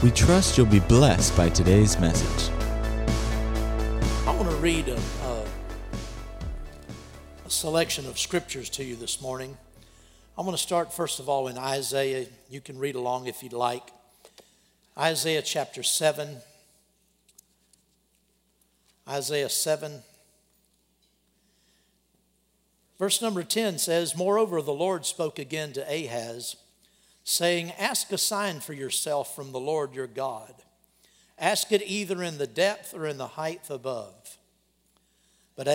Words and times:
We 0.00 0.12
trust 0.12 0.56
you'll 0.56 0.66
be 0.66 0.78
blessed 0.78 1.36
by 1.36 1.48
today's 1.48 1.98
message. 1.98 2.54
I 4.28 4.36
want 4.36 4.48
to 4.48 4.56
read 4.58 4.86
a, 4.86 5.00
a, 5.24 5.44
a 7.46 7.50
selection 7.50 8.06
of 8.06 8.16
scriptures 8.16 8.70
to 8.70 8.84
you 8.84 8.94
this 8.94 9.20
morning. 9.20 9.56
I 10.38 10.42
want 10.42 10.56
to 10.56 10.62
start, 10.62 10.92
first 10.92 11.18
of 11.18 11.28
all, 11.28 11.48
in 11.48 11.58
Isaiah. 11.58 12.26
You 12.48 12.60
can 12.60 12.78
read 12.78 12.94
along 12.94 13.26
if 13.26 13.42
you'd 13.42 13.52
like. 13.52 13.90
Isaiah 15.00 15.40
chapter 15.40 15.82
7. 15.82 16.36
Isaiah 19.08 19.48
7. 19.48 20.02
Verse 22.98 23.22
number 23.22 23.42
10 23.42 23.78
says, 23.78 24.14
Moreover, 24.14 24.60
the 24.60 24.74
Lord 24.74 25.06
spoke 25.06 25.38
again 25.38 25.72
to 25.72 25.80
Ahaz, 25.80 26.56
saying, 27.24 27.72
Ask 27.78 28.12
a 28.12 28.18
sign 28.18 28.60
for 28.60 28.74
yourself 28.74 29.34
from 29.34 29.52
the 29.52 29.58
Lord 29.58 29.94
your 29.94 30.06
God. 30.06 30.52
Ask 31.38 31.72
it 31.72 31.82
either 31.86 32.22
in 32.22 32.36
the 32.36 32.46
depth 32.46 32.92
or 32.92 33.06
in 33.06 33.16
the 33.16 33.26
height 33.26 33.70
above. 33.70 34.36
But 35.56 35.66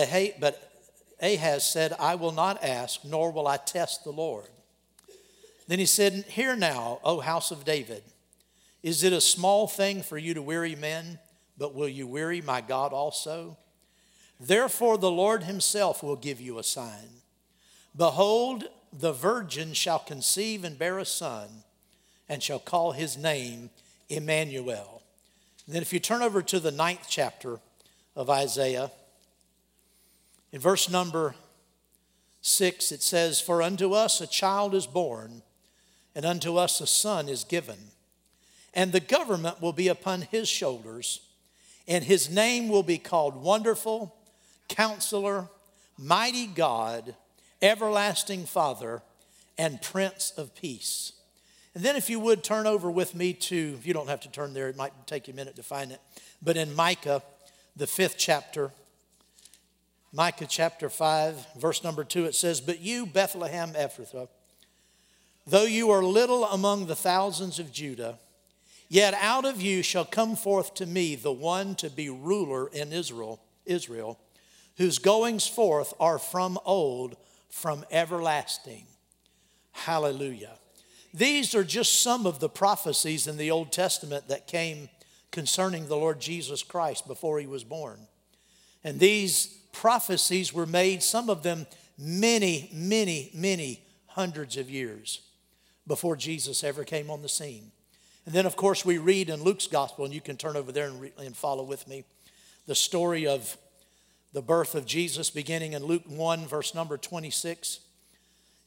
Ahaz 1.20 1.68
said, 1.68 1.94
I 1.98 2.14
will 2.14 2.30
not 2.30 2.62
ask, 2.62 3.04
nor 3.04 3.32
will 3.32 3.48
I 3.48 3.56
test 3.56 4.04
the 4.04 4.12
Lord. 4.12 4.46
Then 5.66 5.80
he 5.80 5.86
said, 5.86 6.12
Hear 6.28 6.54
now, 6.54 7.00
O 7.02 7.18
house 7.18 7.50
of 7.50 7.64
David. 7.64 8.04
Is 8.86 9.02
it 9.02 9.12
a 9.12 9.20
small 9.20 9.66
thing 9.66 10.00
for 10.00 10.16
you 10.16 10.32
to 10.34 10.40
weary 10.40 10.76
men, 10.76 11.18
but 11.58 11.74
will 11.74 11.88
you 11.88 12.06
weary 12.06 12.40
my 12.40 12.60
God 12.60 12.92
also? 12.92 13.56
Therefore, 14.38 14.96
the 14.96 15.10
Lord 15.10 15.42
himself 15.42 16.04
will 16.04 16.14
give 16.14 16.40
you 16.40 16.60
a 16.60 16.62
sign. 16.62 17.08
Behold, 17.96 18.66
the 18.92 19.12
virgin 19.12 19.72
shall 19.72 19.98
conceive 19.98 20.62
and 20.62 20.78
bear 20.78 21.00
a 21.00 21.04
son, 21.04 21.48
and 22.28 22.40
shall 22.40 22.60
call 22.60 22.92
his 22.92 23.16
name 23.16 23.70
Emmanuel. 24.08 25.02
And 25.66 25.74
then, 25.74 25.82
if 25.82 25.92
you 25.92 25.98
turn 25.98 26.22
over 26.22 26.40
to 26.42 26.60
the 26.60 26.70
ninth 26.70 27.06
chapter 27.08 27.58
of 28.14 28.30
Isaiah, 28.30 28.92
in 30.52 30.60
verse 30.60 30.88
number 30.88 31.34
six, 32.40 32.92
it 32.92 33.02
says, 33.02 33.40
For 33.40 33.62
unto 33.62 33.94
us 33.94 34.20
a 34.20 34.28
child 34.28 34.76
is 34.76 34.86
born, 34.86 35.42
and 36.14 36.24
unto 36.24 36.56
us 36.56 36.80
a 36.80 36.86
son 36.86 37.28
is 37.28 37.42
given 37.42 37.78
and 38.76 38.92
the 38.92 39.00
government 39.00 39.62
will 39.62 39.72
be 39.72 39.88
upon 39.88 40.20
his 40.20 40.48
shoulders, 40.48 41.22
and 41.88 42.04
his 42.04 42.28
name 42.28 42.68
will 42.68 42.82
be 42.82 42.98
called 42.98 43.34
Wonderful, 43.34 44.14
Counselor, 44.68 45.48
Mighty 45.98 46.46
God, 46.46 47.14
Everlasting 47.62 48.44
Father, 48.44 49.02
and 49.56 49.80
Prince 49.80 50.30
of 50.36 50.54
Peace. 50.54 51.12
And 51.74 51.82
then, 51.82 51.96
if 51.96 52.10
you 52.10 52.20
would 52.20 52.44
turn 52.44 52.66
over 52.66 52.90
with 52.90 53.14
me 53.14 53.32
to, 53.32 53.78
you 53.82 53.94
don't 53.94 54.08
have 54.08 54.20
to 54.20 54.30
turn 54.30 54.52
there, 54.52 54.68
it 54.68 54.76
might 54.76 54.92
take 55.06 55.26
you 55.26 55.32
a 55.32 55.36
minute 55.36 55.56
to 55.56 55.62
find 55.62 55.90
it, 55.90 56.00
but 56.42 56.58
in 56.58 56.74
Micah, 56.74 57.22
the 57.76 57.86
fifth 57.86 58.16
chapter, 58.18 58.72
Micah 60.12 60.46
chapter 60.46 60.90
5, 60.90 61.54
verse 61.58 61.82
number 61.82 62.04
2, 62.04 62.26
it 62.26 62.34
says, 62.34 62.60
But 62.60 62.80
you, 62.80 63.06
Bethlehem 63.06 63.72
Ephrathah, 63.72 64.28
though 65.46 65.64
you 65.64 65.90
are 65.90 66.02
little 66.02 66.44
among 66.44 66.86
the 66.86 66.96
thousands 66.96 67.58
of 67.58 67.72
Judah, 67.72 68.18
Yet 68.88 69.14
out 69.14 69.44
of 69.44 69.60
you 69.60 69.82
shall 69.82 70.04
come 70.04 70.36
forth 70.36 70.74
to 70.74 70.86
me 70.86 71.16
the 71.16 71.32
one 71.32 71.74
to 71.76 71.90
be 71.90 72.08
ruler 72.08 72.68
in 72.68 72.92
Israel, 72.92 73.40
Israel, 73.64 74.18
whose 74.76 74.98
goings 74.98 75.46
forth 75.46 75.92
are 75.98 76.18
from 76.18 76.58
old, 76.64 77.16
from 77.48 77.84
everlasting. 77.90 78.86
Hallelujah. 79.72 80.58
These 81.12 81.54
are 81.54 81.64
just 81.64 82.02
some 82.02 82.26
of 82.26 82.40
the 82.40 82.48
prophecies 82.48 83.26
in 83.26 83.38
the 83.38 83.50
Old 83.50 83.72
Testament 83.72 84.28
that 84.28 84.46
came 84.46 84.88
concerning 85.30 85.88
the 85.88 85.96
Lord 85.96 86.20
Jesus 86.20 86.62
Christ 86.62 87.06
before 87.06 87.40
he 87.40 87.46
was 87.46 87.64
born. 87.64 88.06
And 88.84 89.00
these 89.00 89.46
prophecies 89.72 90.52
were 90.52 90.66
made, 90.66 91.02
some 91.02 91.28
of 91.28 91.42
them 91.42 91.66
many, 91.98 92.70
many, 92.72 93.30
many 93.34 93.82
hundreds 94.06 94.56
of 94.56 94.70
years 94.70 95.22
before 95.86 96.16
Jesus 96.16 96.62
ever 96.62 96.84
came 96.84 97.10
on 97.10 97.22
the 97.22 97.28
scene. 97.28 97.72
And 98.26 98.34
then, 98.34 98.44
of 98.44 98.56
course, 98.56 98.84
we 98.84 98.98
read 98.98 99.30
in 99.30 99.42
Luke's 99.42 99.68
gospel, 99.68 100.04
and 100.04 100.12
you 100.12 100.20
can 100.20 100.36
turn 100.36 100.56
over 100.56 100.72
there 100.72 100.88
and, 100.88 101.00
re- 101.00 101.12
and 101.18 101.36
follow 101.36 101.62
with 101.62 101.86
me, 101.88 102.04
the 102.66 102.74
story 102.74 103.26
of 103.26 103.56
the 104.32 104.42
birth 104.42 104.74
of 104.74 104.84
Jesus 104.84 105.30
beginning 105.30 105.72
in 105.72 105.84
Luke 105.84 106.02
1, 106.06 106.46
verse 106.46 106.74
number 106.74 106.98
26. 106.98 107.80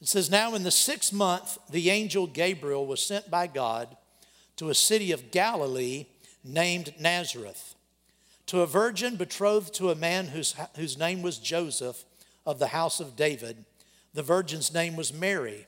It 0.02 0.08
says, 0.08 0.32
Now 0.32 0.56
in 0.56 0.64
the 0.64 0.72
sixth 0.72 1.12
month, 1.12 1.58
the 1.70 1.90
angel 1.90 2.26
Gabriel 2.26 2.88
was 2.88 3.06
sent 3.06 3.30
by 3.30 3.48
God 3.48 3.96
to 4.56 4.70
a 4.70 4.76
city 4.76 5.12
of 5.12 5.30
Galilee 5.30 6.06
named 6.44 6.94
Nazareth, 6.98 7.76
to 8.46 8.62
a 8.62 8.66
virgin 8.66 9.18
betrothed 9.18 9.74
to 9.76 9.92
a 9.92 9.96
man 9.96 10.28
whose, 10.28 10.56
whose 10.76 10.98
name 10.98 11.22
was 11.22 11.38
Joseph 11.38 12.06
of 12.46 12.60
the 12.60 12.68
house 12.68 13.02
of 13.02 13.18
David. 13.18 13.66
The 14.14 14.24
virgin's 14.24 14.74
name 14.74 14.96
was 14.96 15.14
Mary. 15.14 15.68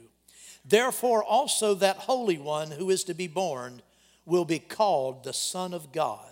Therefore, 0.63 1.23
also 1.23 1.73
that 1.75 1.97
Holy 1.97 2.37
One 2.37 2.71
who 2.71 2.89
is 2.89 3.03
to 3.05 3.13
be 3.13 3.27
born 3.27 3.81
will 4.25 4.45
be 4.45 4.59
called 4.59 5.23
the 5.23 5.33
Son 5.33 5.73
of 5.73 5.91
God. 5.91 6.31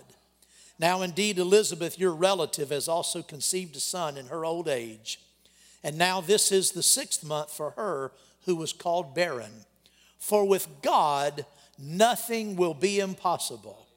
Now, 0.80 1.02
indeed, 1.02 1.38
Elizabeth, 1.38 2.00
your 2.00 2.14
relative, 2.14 2.70
has 2.70 2.88
also 2.88 3.22
conceived 3.22 3.76
a 3.76 3.82
son 3.82 4.16
in 4.16 4.28
her 4.28 4.46
old 4.46 4.70
age. 4.70 5.20
And 5.84 5.98
now 5.98 6.22
this 6.22 6.52
is 6.52 6.72
the 6.72 6.84
sixth 6.84 7.24
month 7.24 7.52
for 7.52 7.72
her 7.72 8.14
who 8.46 8.56
was 8.56 8.72
called 8.72 9.14
barren. 9.14 9.66
For 10.18 10.46
with 10.46 10.68
God, 10.82 11.46
nothing 11.78 12.56
will 12.56 12.74
be 12.74 13.00
impossible. 13.00 13.88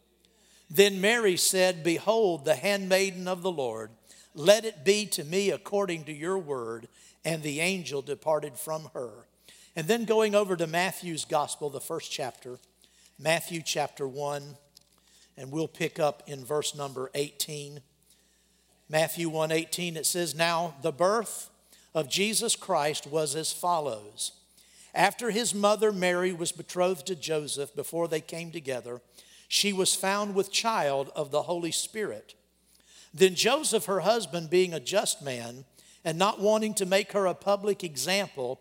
Then 0.68 1.00
Mary 1.00 1.36
said, 1.36 1.84
Behold, 1.84 2.44
the 2.44 2.56
handmaiden 2.56 3.28
of 3.28 3.42
the 3.42 3.52
Lord, 3.52 3.90
let 4.34 4.64
it 4.64 4.84
be 4.84 5.06
to 5.06 5.22
me 5.22 5.50
according 5.50 6.04
to 6.04 6.12
your 6.12 6.38
word. 6.38 6.88
And 7.24 7.42
the 7.42 7.60
angel 7.60 8.02
departed 8.02 8.56
from 8.56 8.90
her. 8.94 9.26
And 9.74 9.88
then 9.88 10.04
going 10.04 10.34
over 10.34 10.56
to 10.56 10.66
Matthew's 10.66 11.24
gospel, 11.24 11.70
the 11.70 11.80
first 11.80 12.10
chapter, 12.10 12.58
Matthew 13.18 13.62
chapter 13.64 14.06
1, 14.06 14.56
and 15.36 15.50
we'll 15.50 15.68
pick 15.68 15.98
up 15.98 16.22
in 16.26 16.44
verse 16.44 16.74
number 16.74 17.10
18. 17.14 17.80
Matthew 18.92 19.30
1:18 19.30 19.96
it 19.96 20.04
says 20.04 20.34
now 20.34 20.74
the 20.82 20.92
birth 20.92 21.48
of 21.94 22.10
Jesus 22.10 22.54
Christ 22.54 23.06
was 23.06 23.34
as 23.34 23.50
follows 23.50 24.32
after 24.94 25.30
his 25.30 25.54
mother 25.54 25.90
Mary 25.90 26.30
was 26.30 26.52
betrothed 26.52 27.06
to 27.06 27.14
Joseph 27.14 27.74
before 27.74 28.06
they 28.06 28.20
came 28.20 28.50
together 28.50 29.00
she 29.48 29.72
was 29.72 29.94
found 29.94 30.34
with 30.34 30.52
child 30.52 31.10
of 31.16 31.30
the 31.30 31.44
Holy 31.44 31.72
Spirit 31.72 32.34
then 33.14 33.34
Joseph 33.34 33.86
her 33.86 34.00
husband 34.00 34.50
being 34.50 34.74
a 34.74 34.80
just 34.80 35.22
man 35.22 35.64
and 36.04 36.18
not 36.18 36.38
wanting 36.38 36.74
to 36.74 36.84
make 36.84 37.12
her 37.12 37.24
a 37.24 37.34
public 37.34 37.82
example 37.82 38.60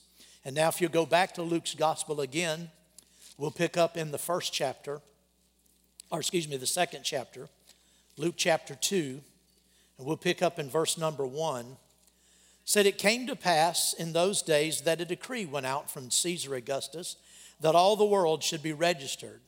And 0.43 0.55
now, 0.55 0.69
if 0.69 0.81
you 0.81 0.89
go 0.89 1.05
back 1.05 1.33
to 1.35 1.43
Luke's 1.43 1.75
gospel 1.75 2.21
again, 2.21 2.69
we'll 3.37 3.51
pick 3.51 3.77
up 3.77 3.95
in 3.95 4.11
the 4.11 4.17
first 4.17 4.51
chapter, 4.51 4.99
or 6.09 6.19
excuse 6.19 6.47
me, 6.47 6.57
the 6.57 6.65
second 6.65 7.03
chapter, 7.03 7.47
Luke 8.17 8.35
chapter 8.37 8.73
2, 8.73 9.21
and 9.97 10.07
we'll 10.07 10.17
pick 10.17 10.41
up 10.41 10.57
in 10.57 10.69
verse 10.69 10.97
number 10.97 11.25
1. 11.27 11.77
Said 12.65 12.85
it 12.85 12.97
came 12.97 13.27
to 13.27 13.35
pass 13.35 13.93
in 13.93 14.13
those 14.13 14.41
days 14.41 14.81
that 14.81 15.01
a 15.01 15.05
decree 15.05 15.45
went 15.45 15.65
out 15.65 15.91
from 15.91 16.09
Caesar 16.09 16.55
Augustus 16.55 17.17
that 17.59 17.75
all 17.75 17.95
the 17.95 18.05
world 18.05 18.43
should 18.43 18.63
be 18.63 18.73
registered. 18.73 19.41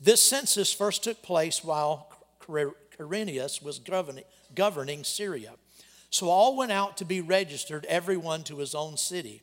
This 0.00 0.22
census 0.22 0.72
first 0.72 1.04
took 1.04 1.22
place 1.22 1.62
while 1.62 2.10
Quirinius 2.40 3.62
was 3.62 3.78
governing 4.54 5.04
Syria. 5.04 5.52
So 6.10 6.28
all 6.28 6.56
went 6.56 6.72
out 6.72 6.96
to 6.98 7.04
be 7.04 7.20
registered, 7.20 7.84
everyone 7.86 8.42
to 8.44 8.58
his 8.58 8.74
own 8.74 8.96
city. 8.96 9.42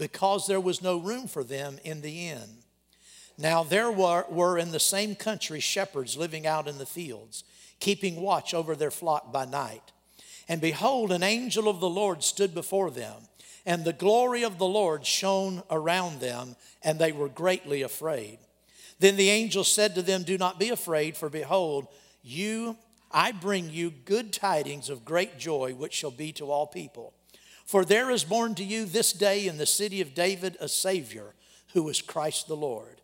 because 0.00 0.46
there 0.46 0.60
was 0.60 0.80
no 0.80 0.96
room 0.98 1.28
for 1.28 1.44
them 1.44 1.78
in 1.84 2.00
the 2.00 2.28
inn. 2.28 2.48
Now 3.36 3.62
there 3.62 3.92
were, 3.92 4.24
were 4.30 4.56
in 4.56 4.72
the 4.72 4.80
same 4.80 5.14
country 5.14 5.60
shepherds 5.60 6.16
living 6.16 6.46
out 6.46 6.66
in 6.66 6.78
the 6.78 6.86
fields, 6.86 7.44
keeping 7.80 8.16
watch 8.16 8.54
over 8.54 8.74
their 8.74 8.90
flock 8.90 9.30
by 9.30 9.44
night. 9.44 9.92
And 10.48 10.58
behold, 10.58 11.12
an 11.12 11.22
angel 11.22 11.68
of 11.68 11.80
the 11.80 11.88
Lord 11.88 12.24
stood 12.24 12.54
before 12.54 12.90
them, 12.90 13.28
and 13.66 13.84
the 13.84 13.92
glory 13.92 14.42
of 14.42 14.56
the 14.56 14.66
Lord 14.66 15.04
shone 15.04 15.62
around 15.70 16.20
them, 16.20 16.56
and 16.82 16.98
they 16.98 17.12
were 17.12 17.28
greatly 17.28 17.82
afraid. 17.82 18.38
Then 19.00 19.16
the 19.16 19.28
angel 19.28 19.64
said 19.64 19.94
to 19.94 20.02
them, 20.02 20.22
Do 20.22 20.38
not 20.38 20.58
be 20.58 20.70
afraid, 20.70 21.14
for 21.14 21.28
behold, 21.28 21.88
you 22.22 22.78
I 23.10 23.32
bring 23.32 23.68
you 23.68 23.90
good 23.90 24.32
tidings 24.32 24.88
of 24.88 25.04
great 25.04 25.38
joy, 25.38 25.74
which 25.74 25.92
shall 25.92 26.10
be 26.10 26.32
to 26.32 26.50
all 26.50 26.66
people. 26.66 27.12
For 27.70 27.84
there 27.84 28.10
is 28.10 28.24
born 28.24 28.56
to 28.56 28.64
you 28.64 28.84
this 28.84 29.12
day 29.12 29.46
in 29.46 29.56
the 29.56 29.64
city 29.64 30.00
of 30.00 30.12
David 30.12 30.56
a 30.58 30.68
Savior, 30.68 31.34
who 31.72 31.88
is 31.88 32.02
Christ 32.02 32.48
the 32.48 32.56
Lord. 32.56 33.00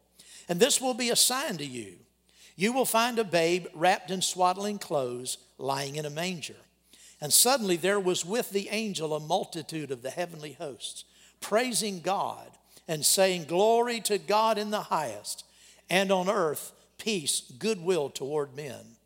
And 0.48 0.58
this 0.58 0.80
will 0.80 0.92
be 0.92 1.08
a 1.08 1.14
sign 1.14 1.56
to 1.58 1.64
you. 1.64 1.92
You 2.56 2.72
will 2.72 2.84
find 2.84 3.20
a 3.20 3.22
babe 3.22 3.66
wrapped 3.74 4.10
in 4.10 4.22
swaddling 4.22 4.80
clothes, 4.80 5.38
lying 5.56 5.94
in 5.94 6.04
a 6.04 6.10
manger. 6.10 6.56
And 7.20 7.32
suddenly 7.32 7.76
there 7.76 8.00
was 8.00 8.26
with 8.26 8.50
the 8.50 8.68
angel 8.70 9.14
a 9.14 9.20
multitude 9.20 9.92
of 9.92 10.02
the 10.02 10.10
heavenly 10.10 10.54
hosts, 10.54 11.04
praising 11.40 12.00
God 12.00 12.50
and 12.88 13.06
saying, 13.06 13.44
Glory 13.44 14.00
to 14.00 14.18
God 14.18 14.58
in 14.58 14.72
the 14.72 14.80
highest, 14.80 15.44
and 15.88 16.10
on 16.10 16.28
earth 16.28 16.72
peace, 16.98 17.52
goodwill 17.56 18.10
toward 18.10 18.56
men. 18.56 18.96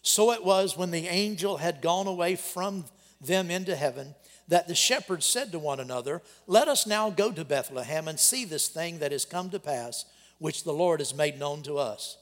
So 0.00 0.32
it 0.32 0.42
was 0.42 0.78
when 0.78 0.92
the 0.92 1.08
angel 1.08 1.58
had 1.58 1.82
gone 1.82 2.06
away 2.06 2.36
from 2.36 2.86
them 3.20 3.50
into 3.50 3.76
heaven 3.76 4.14
that 4.50 4.66
the 4.66 4.74
shepherds 4.74 5.24
said 5.24 5.52
to 5.52 5.58
one 5.58 5.80
another, 5.80 6.20
Let 6.46 6.68
us 6.68 6.86
now 6.86 7.08
go 7.08 7.30
to 7.30 7.44
Bethlehem 7.44 8.08
and 8.08 8.18
see 8.18 8.44
this 8.44 8.68
thing 8.68 8.98
that 8.98 9.12
has 9.12 9.24
come 9.24 9.48
to 9.50 9.60
pass, 9.60 10.04
which 10.38 10.64
the 10.64 10.72
Lord 10.72 11.00
has 11.00 11.14
made 11.14 11.38
known 11.38 11.62
to 11.62 11.78
us. 11.78 12.18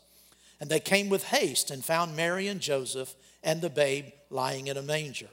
And 0.61 0.69
they 0.69 0.79
came 0.79 1.09
with 1.09 1.25
haste 1.25 1.71
and 1.71 1.83
found 1.83 2.15
Mary 2.15 2.47
and 2.47 2.61
Joseph 2.61 3.15
and 3.43 3.61
the 3.61 3.71
babe 3.71 4.07
lying 4.29 4.67
in 4.67 4.77
a 4.77 4.83
manger. 4.83 5.29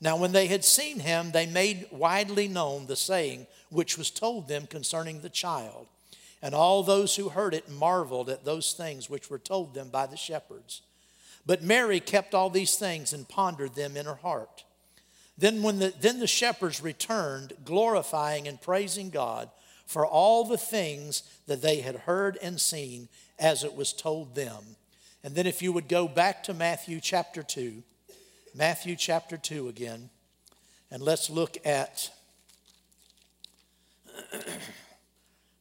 Now, 0.00 0.16
when 0.16 0.30
they 0.30 0.46
had 0.46 0.64
seen 0.64 1.00
him, 1.00 1.32
they 1.32 1.46
made 1.46 1.88
widely 1.90 2.46
known 2.46 2.86
the 2.86 2.94
saying 2.94 3.48
which 3.68 3.98
was 3.98 4.10
told 4.10 4.46
them 4.46 4.68
concerning 4.68 5.20
the 5.20 5.28
child. 5.28 5.88
And 6.40 6.54
all 6.54 6.84
those 6.84 7.16
who 7.16 7.30
heard 7.30 7.52
it 7.52 7.68
marveled 7.68 8.30
at 8.30 8.44
those 8.44 8.74
things 8.74 9.10
which 9.10 9.28
were 9.28 9.40
told 9.40 9.74
them 9.74 9.88
by 9.88 10.06
the 10.06 10.16
shepherds. 10.16 10.82
But 11.44 11.64
Mary 11.64 11.98
kept 11.98 12.32
all 12.32 12.48
these 12.48 12.76
things 12.76 13.12
and 13.12 13.28
pondered 13.28 13.74
them 13.74 13.96
in 13.96 14.06
her 14.06 14.14
heart. 14.14 14.62
Then, 15.38 15.62
when 15.62 15.78
the, 15.78 15.94
then 16.00 16.18
the 16.18 16.26
shepherds 16.26 16.82
returned, 16.82 17.52
glorifying 17.64 18.48
and 18.48 18.60
praising 18.60 19.10
God 19.10 19.48
for 19.86 20.04
all 20.04 20.44
the 20.44 20.58
things 20.58 21.22
that 21.46 21.62
they 21.62 21.80
had 21.80 21.94
heard 21.94 22.36
and 22.42 22.60
seen 22.60 23.08
as 23.38 23.62
it 23.62 23.76
was 23.76 23.92
told 23.92 24.34
them. 24.34 24.76
And 25.22 25.36
then, 25.36 25.46
if 25.46 25.62
you 25.62 25.72
would 25.72 25.88
go 25.88 26.08
back 26.08 26.42
to 26.44 26.54
Matthew 26.54 26.98
chapter 27.00 27.44
2, 27.44 27.84
Matthew 28.52 28.96
chapter 28.96 29.36
2 29.36 29.68
again, 29.68 30.10
and 30.90 31.02
let's 31.02 31.30
look 31.30 31.56
at 31.64 32.10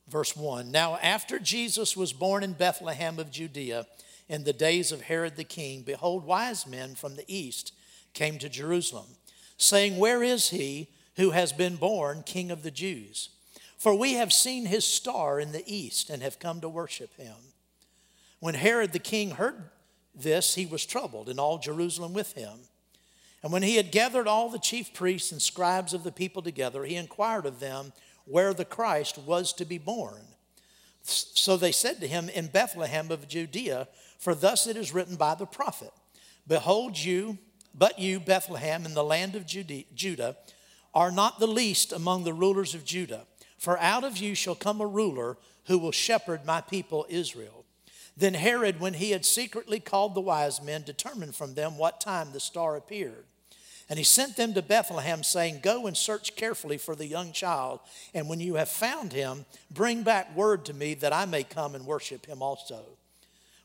verse 0.10 0.36
1. 0.36 0.72
Now, 0.72 0.98
after 1.04 1.38
Jesus 1.38 1.96
was 1.96 2.14
born 2.14 2.44
in 2.44 2.54
Bethlehem 2.54 3.20
of 3.20 3.30
Judea 3.30 3.86
in 4.28 4.44
the 4.44 4.54
days 4.54 4.92
of 4.92 5.02
Herod 5.02 5.36
the 5.36 5.44
king, 5.44 5.84
behold, 5.84 6.26
wise 6.26 6.66
men 6.66 6.96
from 6.96 7.16
the 7.16 7.26
east 7.28 7.74
came 8.14 8.40
to 8.40 8.50
Jerusalem 8.50 9.17
saying, 9.58 9.98
Where 9.98 10.24
is 10.24 10.50
he 10.50 10.88
who 11.16 11.32
has 11.32 11.52
been 11.52 11.76
born 11.76 12.24
King 12.24 12.52
of 12.52 12.64
the 12.64 12.72
Jews? 12.72 13.30
For 13.78 13.94
we 13.94 14.14
have 14.14 14.34
seen 14.34 14.66
his 14.66 14.86
star 14.86 15.40
in 15.40 15.52
the 15.52 15.64
east 15.66 16.10
and 16.10 16.24
have 16.24 16.40
come 16.40 16.62
to 16.62 16.70
worship 16.70 17.16
him. 17.16 17.36
When 18.40 18.56
Herod 18.56 18.92
the 18.92 19.00
king 19.00 19.32
heard 19.32 19.70
this, 20.16 20.56
he 20.56 20.66
was 20.66 20.86
troubled, 20.86 21.30
and 21.30 21.40
all 21.40 21.60
Jerusalem 21.60 22.14
with 22.14 22.34
him. 22.34 22.60
And 23.44 23.52
when 23.52 23.64
he 23.64 23.76
had 23.76 23.92
gathered 23.92 24.28
all 24.28 24.50
the 24.50 24.60
chief 24.60 24.94
priests 24.94 25.32
and 25.32 25.42
scribes 25.42 25.94
of 25.94 26.04
the 26.04 26.12
people 26.12 26.42
together, 26.42 26.84
he 26.84 26.96
inquired 26.96 27.46
of 27.46 27.60
them 27.60 27.94
where 28.26 28.54
the 28.54 28.66
Christ 28.66 29.18
was 29.20 29.54
to 29.54 29.66
be 29.66 29.78
born. 29.78 30.22
So 31.04 31.56
they 31.56 31.72
said 31.72 32.02
to 32.02 32.08
him, 32.08 32.30
In 32.30 32.48
Bethlehem 32.48 33.12
of 33.12 33.28
Judea, 33.28 33.88
for 34.18 34.36
thus 34.36 34.68
it 34.68 34.76
is 34.76 34.94
written 34.94 35.16
by 35.16 35.36
the 35.36 35.46
prophet 35.46 35.94
Behold, 36.48 36.98
you 36.98 37.38
but 37.78 38.00
you, 38.00 38.20
Bethlehem, 38.20 38.86
in 38.86 38.94
the 38.94 39.04
land 39.04 39.36
of 39.36 39.46
Judah, 39.46 40.36
are 40.94 41.12
not 41.12 41.40
the 41.40 41.48
least 41.48 41.94
among 41.94 42.24
the 42.24 42.34
rulers 42.34 42.74
of 42.74 42.84
Judah, 42.84 43.26
for 43.58 43.78
out 43.80 44.04
of 44.04 44.18
you 44.18 44.34
shall 44.34 44.56
come 44.56 44.82
a 44.82 44.88
ruler 44.88 45.38
who 45.66 45.78
will 45.78 45.92
shepherd 45.92 46.46
my 46.46 46.62
people 46.62 47.06
Israel. 47.10 47.66
Then 48.16 48.34
Herod, 48.34 48.80
when 48.80 48.96
he 48.96 49.12
had 49.12 49.26
secretly 49.26 49.80
called 49.80 50.16
the 50.16 50.22
wise 50.22 50.62
men, 50.62 50.82
determined 50.82 51.36
from 51.36 51.54
them 51.54 51.78
what 51.78 52.02
time 52.02 52.32
the 52.32 52.40
star 52.40 52.76
appeared. 52.76 53.26
And 53.90 53.98
he 54.00 54.04
sent 54.04 54.36
them 54.36 54.54
to 54.54 54.62
Bethlehem, 54.62 55.24
saying, 55.24 55.60
Go 55.62 55.88
and 55.88 55.96
search 55.96 56.36
carefully 56.36 56.78
for 56.78 56.96
the 56.96 57.06
young 57.06 57.32
child, 57.32 57.80
and 58.14 58.28
when 58.28 58.40
you 58.40 58.56
have 58.56 58.70
found 58.70 59.14
him, 59.14 59.46
bring 59.72 60.04
back 60.04 60.36
word 60.36 60.66
to 60.66 60.74
me 60.74 60.94
that 60.96 61.14
I 61.14 61.26
may 61.26 61.44
come 61.44 61.76
and 61.76 61.86
worship 61.86 62.26
him 62.26 62.42
also. 62.42 62.84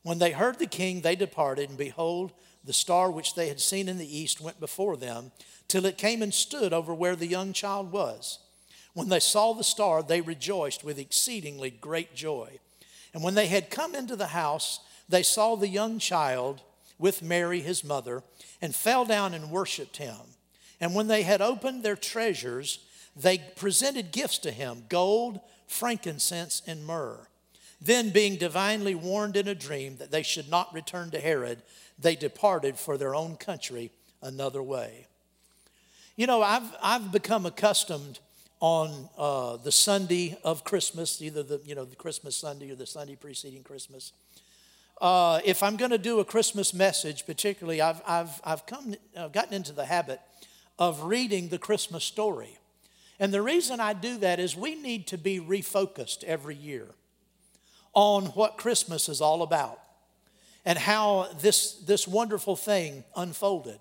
When 0.02 0.18
they 0.18 0.32
heard 0.32 0.58
the 0.58 0.66
king, 0.66 1.00
they 1.00 1.16
departed, 1.16 1.70
and 1.70 1.78
behold, 1.78 2.32
the 2.64 2.72
star 2.72 3.10
which 3.10 3.34
they 3.34 3.48
had 3.48 3.60
seen 3.60 3.88
in 3.88 3.98
the 3.98 4.18
east 4.18 4.40
went 4.40 4.60
before 4.60 4.96
them, 4.96 5.32
till 5.68 5.86
it 5.86 5.98
came 5.98 6.22
and 6.22 6.32
stood 6.34 6.72
over 6.72 6.94
where 6.94 7.16
the 7.16 7.26
young 7.26 7.52
child 7.52 7.92
was. 7.92 8.38
When 8.94 9.08
they 9.08 9.20
saw 9.20 9.52
the 9.52 9.64
star, 9.64 10.02
they 10.02 10.20
rejoiced 10.20 10.84
with 10.84 10.98
exceedingly 10.98 11.70
great 11.70 12.14
joy. 12.14 12.58
And 13.14 13.22
when 13.22 13.34
they 13.34 13.46
had 13.46 13.70
come 13.70 13.94
into 13.94 14.16
the 14.16 14.28
house, 14.28 14.80
they 15.08 15.22
saw 15.22 15.56
the 15.56 15.68
young 15.68 15.98
child 15.98 16.62
with 16.98 17.22
Mary, 17.22 17.60
his 17.60 17.82
mother, 17.82 18.22
and 18.60 18.74
fell 18.74 19.04
down 19.04 19.34
and 19.34 19.50
worshiped 19.50 19.96
him. 19.96 20.16
And 20.80 20.94
when 20.94 21.08
they 21.08 21.22
had 21.22 21.40
opened 21.40 21.82
their 21.82 21.96
treasures, 21.96 22.80
they 23.16 23.38
presented 23.56 24.12
gifts 24.12 24.38
to 24.38 24.50
him 24.50 24.84
gold, 24.88 25.40
frankincense, 25.66 26.62
and 26.66 26.86
myrrh. 26.86 27.28
Then, 27.80 28.10
being 28.10 28.36
divinely 28.36 28.94
warned 28.94 29.36
in 29.36 29.48
a 29.48 29.54
dream 29.56 29.96
that 29.96 30.12
they 30.12 30.22
should 30.22 30.48
not 30.48 30.72
return 30.72 31.10
to 31.10 31.20
Herod, 31.20 31.62
they 32.02 32.16
departed 32.16 32.76
for 32.76 32.98
their 32.98 33.14
own 33.14 33.36
country 33.36 33.90
another 34.20 34.62
way. 34.62 35.06
You 36.16 36.26
know, 36.26 36.42
I've, 36.42 36.76
I've 36.82 37.10
become 37.10 37.46
accustomed 37.46 38.18
on 38.60 39.08
uh, 39.18 39.56
the 39.56 39.72
Sunday 39.72 40.38
of 40.44 40.62
Christmas, 40.62 41.20
either 41.20 41.42
the, 41.42 41.60
you 41.64 41.74
know, 41.74 41.84
the 41.84 41.96
Christmas 41.96 42.36
Sunday 42.36 42.70
or 42.70 42.76
the 42.76 42.86
Sunday 42.86 43.16
preceding 43.16 43.62
Christmas. 43.62 44.12
Uh, 45.00 45.40
if 45.44 45.62
I'm 45.64 45.76
going 45.76 45.90
to 45.90 45.98
do 45.98 46.20
a 46.20 46.24
Christmas 46.24 46.72
message, 46.72 47.26
particularly, 47.26 47.80
I've, 47.80 48.00
I've, 48.06 48.40
I've, 48.44 48.66
come, 48.66 48.94
I've 49.16 49.32
gotten 49.32 49.54
into 49.54 49.72
the 49.72 49.86
habit 49.86 50.20
of 50.78 51.02
reading 51.04 51.48
the 51.48 51.58
Christmas 51.58 52.04
story. 52.04 52.58
And 53.18 53.34
the 53.34 53.42
reason 53.42 53.80
I 53.80 53.94
do 53.94 54.18
that 54.18 54.38
is 54.38 54.56
we 54.56 54.74
need 54.74 55.06
to 55.08 55.18
be 55.18 55.40
refocused 55.40 56.22
every 56.24 56.54
year 56.54 56.86
on 57.94 58.26
what 58.26 58.56
Christmas 58.58 59.08
is 59.08 59.20
all 59.20 59.42
about 59.42 59.81
and 60.64 60.78
how 60.78 61.28
this, 61.40 61.74
this 61.74 62.06
wonderful 62.06 62.56
thing 62.56 63.04
unfolded. 63.16 63.78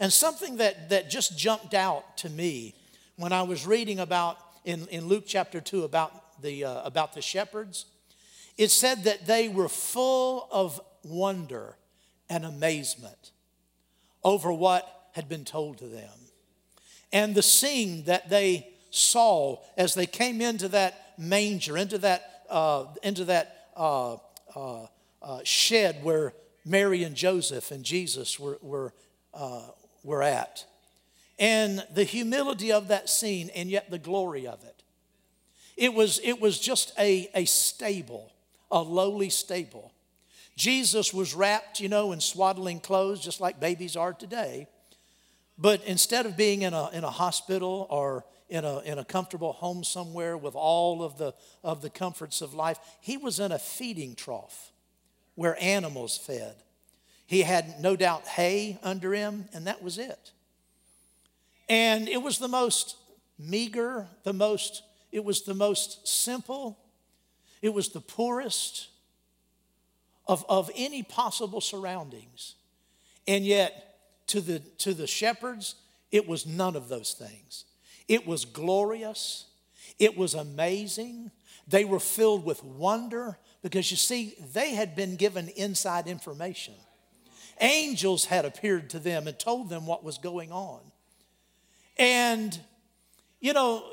And 0.00 0.12
something 0.12 0.56
that, 0.56 0.90
that 0.90 1.10
just 1.10 1.38
jumped 1.38 1.74
out 1.74 2.16
to 2.18 2.28
me 2.28 2.74
when 3.16 3.32
I 3.32 3.42
was 3.42 3.66
reading 3.66 4.00
about 4.00 4.38
in, 4.64 4.86
in 4.88 5.06
Luke 5.06 5.24
chapter 5.26 5.60
2 5.60 5.84
about 5.84 6.40
the, 6.42 6.64
uh, 6.64 6.82
about 6.82 7.12
the 7.12 7.22
shepherds, 7.22 7.86
it 8.58 8.70
said 8.70 9.04
that 9.04 9.26
they 9.26 9.48
were 9.48 9.68
full 9.68 10.48
of 10.50 10.80
wonder 11.04 11.76
and 12.28 12.44
amazement 12.44 13.30
over 14.24 14.52
what 14.52 14.88
had 15.12 15.28
been 15.28 15.44
told 15.44 15.78
to 15.78 15.86
them. 15.86 16.10
And 17.12 17.34
the 17.34 17.42
scene 17.42 18.04
that 18.04 18.30
they 18.30 18.68
saw 18.90 19.58
as 19.76 19.94
they 19.94 20.06
came 20.06 20.40
into 20.40 20.68
that 20.68 21.12
manger, 21.18 21.76
into 21.76 21.98
that, 21.98 22.44
uh, 22.48 22.86
into 23.02 23.24
that 23.26 23.68
uh, 23.76 24.16
uh, 25.22 25.40
shed 25.44 26.02
where 26.02 26.34
Mary 26.64 27.04
and 27.04 27.14
Joseph 27.14 27.70
and 27.70 27.84
Jesus 27.84 28.38
were, 28.38 28.58
were, 28.60 28.92
uh, 29.34 29.68
were 30.02 30.22
at. 30.22 30.64
And 31.38 31.84
the 31.94 32.04
humility 32.04 32.72
of 32.72 32.88
that 32.88 33.08
scene, 33.08 33.50
and 33.54 33.70
yet 33.70 33.90
the 33.90 33.98
glory 33.98 34.46
of 34.46 34.62
it. 34.62 34.82
It 35.76 35.94
was, 35.94 36.20
it 36.22 36.40
was 36.40 36.58
just 36.58 36.92
a, 36.98 37.28
a 37.34 37.44
stable, 37.46 38.32
a 38.70 38.82
lowly 38.82 39.30
stable. 39.30 39.92
Jesus 40.56 41.14
was 41.14 41.34
wrapped, 41.34 41.80
you 41.80 41.88
know, 41.88 42.12
in 42.12 42.20
swaddling 42.20 42.78
clothes, 42.78 43.20
just 43.20 43.40
like 43.40 43.58
babies 43.58 43.96
are 43.96 44.12
today. 44.12 44.66
But 45.58 45.82
instead 45.84 46.26
of 46.26 46.36
being 46.36 46.62
in 46.62 46.74
a, 46.74 46.90
in 46.90 47.04
a 47.04 47.10
hospital 47.10 47.86
or 47.88 48.24
in 48.48 48.64
a, 48.64 48.80
in 48.80 48.98
a 48.98 49.04
comfortable 49.04 49.54
home 49.54 49.82
somewhere 49.82 50.36
with 50.36 50.54
all 50.54 51.02
of 51.02 51.16
the, 51.16 51.34
of 51.64 51.80
the 51.80 51.90
comforts 51.90 52.42
of 52.42 52.52
life, 52.52 52.78
he 53.00 53.16
was 53.16 53.40
in 53.40 53.50
a 53.50 53.58
feeding 53.58 54.14
trough 54.14 54.71
where 55.34 55.60
animals 55.62 56.18
fed. 56.18 56.56
He 57.26 57.42
had 57.42 57.80
no 57.80 57.96
doubt 57.96 58.26
hay 58.26 58.78
under 58.82 59.14
him, 59.14 59.48
and 59.52 59.66
that 59.66 59.82
was 59.82 59.98
it. 59.98 60.32
And 61.68 62.08
it 62.08 62.22
was 62.22 62.38
the 62.38 62.48
most 62.48 62.96
meager, 63.38 64.06
the 64.24 64.32
most, 64.32 64.82
it 65.10 65.24
was 65.24 65.42
the 65.42 65.54
most 65.54 66.06
simple, 66.06 66.78
it 67.62 67.72
was 67.72 67.90
the 67.90 68.00
poorest 68.00 68.88
of, 70.26 70.44
of 70.48 70.70
any 70.76 71.02
possible 71.02 71.60
surroundings. 71.60 72.56
And 73.26 73.44
yet, 73.44 73.96
to 74.28 74.40
the, 74.40 74.58
to 74.78 74.94
the 74.94 75.06
shepherds, 75.06 75.76
it 76.10 76.28
was 76.28 76.46
none 76.46 76.76
of 76.76 76.88
those 76.88 77.12
things. 77.12 77.64
It 78.08 78.26
was 78.26 78.44
glorious, 78.44 79.46
it 79.98 80.16
was 80.16 80.34
amazing. 80.34 81.30
They 81.66 81.84
were 81.84 82.00
filled 82.00 82.44
with 82.44 82.62
wonder 82.64 83.38
because 83.62 83.90
you 83.90 83.96
see, 83.96 84.34
they 84.52 84.74
had 84.74 84.96
been 84.96 85.16
given 85.16 85.48
inside 85.50 86.06
information. 86.06 86.74
Angels 87.60 88.24
had 88.24 88.44
appeared 88.44 88.90
to 88.90 88.98
them 88.98 89.28
and 89.28 89.38
told 89.38 89.68
them 89.68 89.86
what 89.86 90.02
was 90.02 90.18
going 90.18 90.50
on. 90.50 90.80
And, 91.96 92.58
you 93.40 93.52
know, 93.52 93.84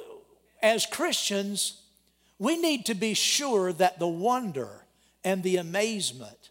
as 0.62 0.86
Christians, 0.86 1.82
we 2.40 2.58
need 2.58 2.86
to 2.88 2.96
be 2.96 3.14
sure 3.14 3.72
that 3.74 4.00
the 4.00 4.08
wonder 4.08 4.86
and 5.24 5.44
the 5.44 5.58
amazement 5.58 6.50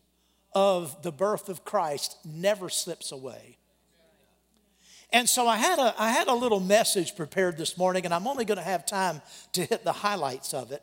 of 0.53 1.03
the 1.03 1.13
birth 1.13 1.49
of 1.49 1.65
Christ 1.65 2.19
never 2.25 2.69
slips 2.69 3.11
away. 3.11 3.59
And 5.11 5.29
so 5.29 5.49
I 5.49 5.57
had 5.57 5.79
a, 5.79 5.95
I 5.99 6.11
had 6.11 6.29
a 6.29 6.35
little 6.35 6.61
message 6.61 7.17
prepared 7.17 7.57
this 7.57 7.79
morning, 7.79 8.05
and 8.05 8.13
I'm 8.13 8.27
only 8.27 8.45
going 8.45 8.59
to 8.59 8.65
have 8.65 8.85
time 8.85 9.23
to 9.53 9.65
hit 9.65 9.83
the 9.83 9.93
highlights 9.93 10.53
of 10.53 10.71
it. 10.71 10.83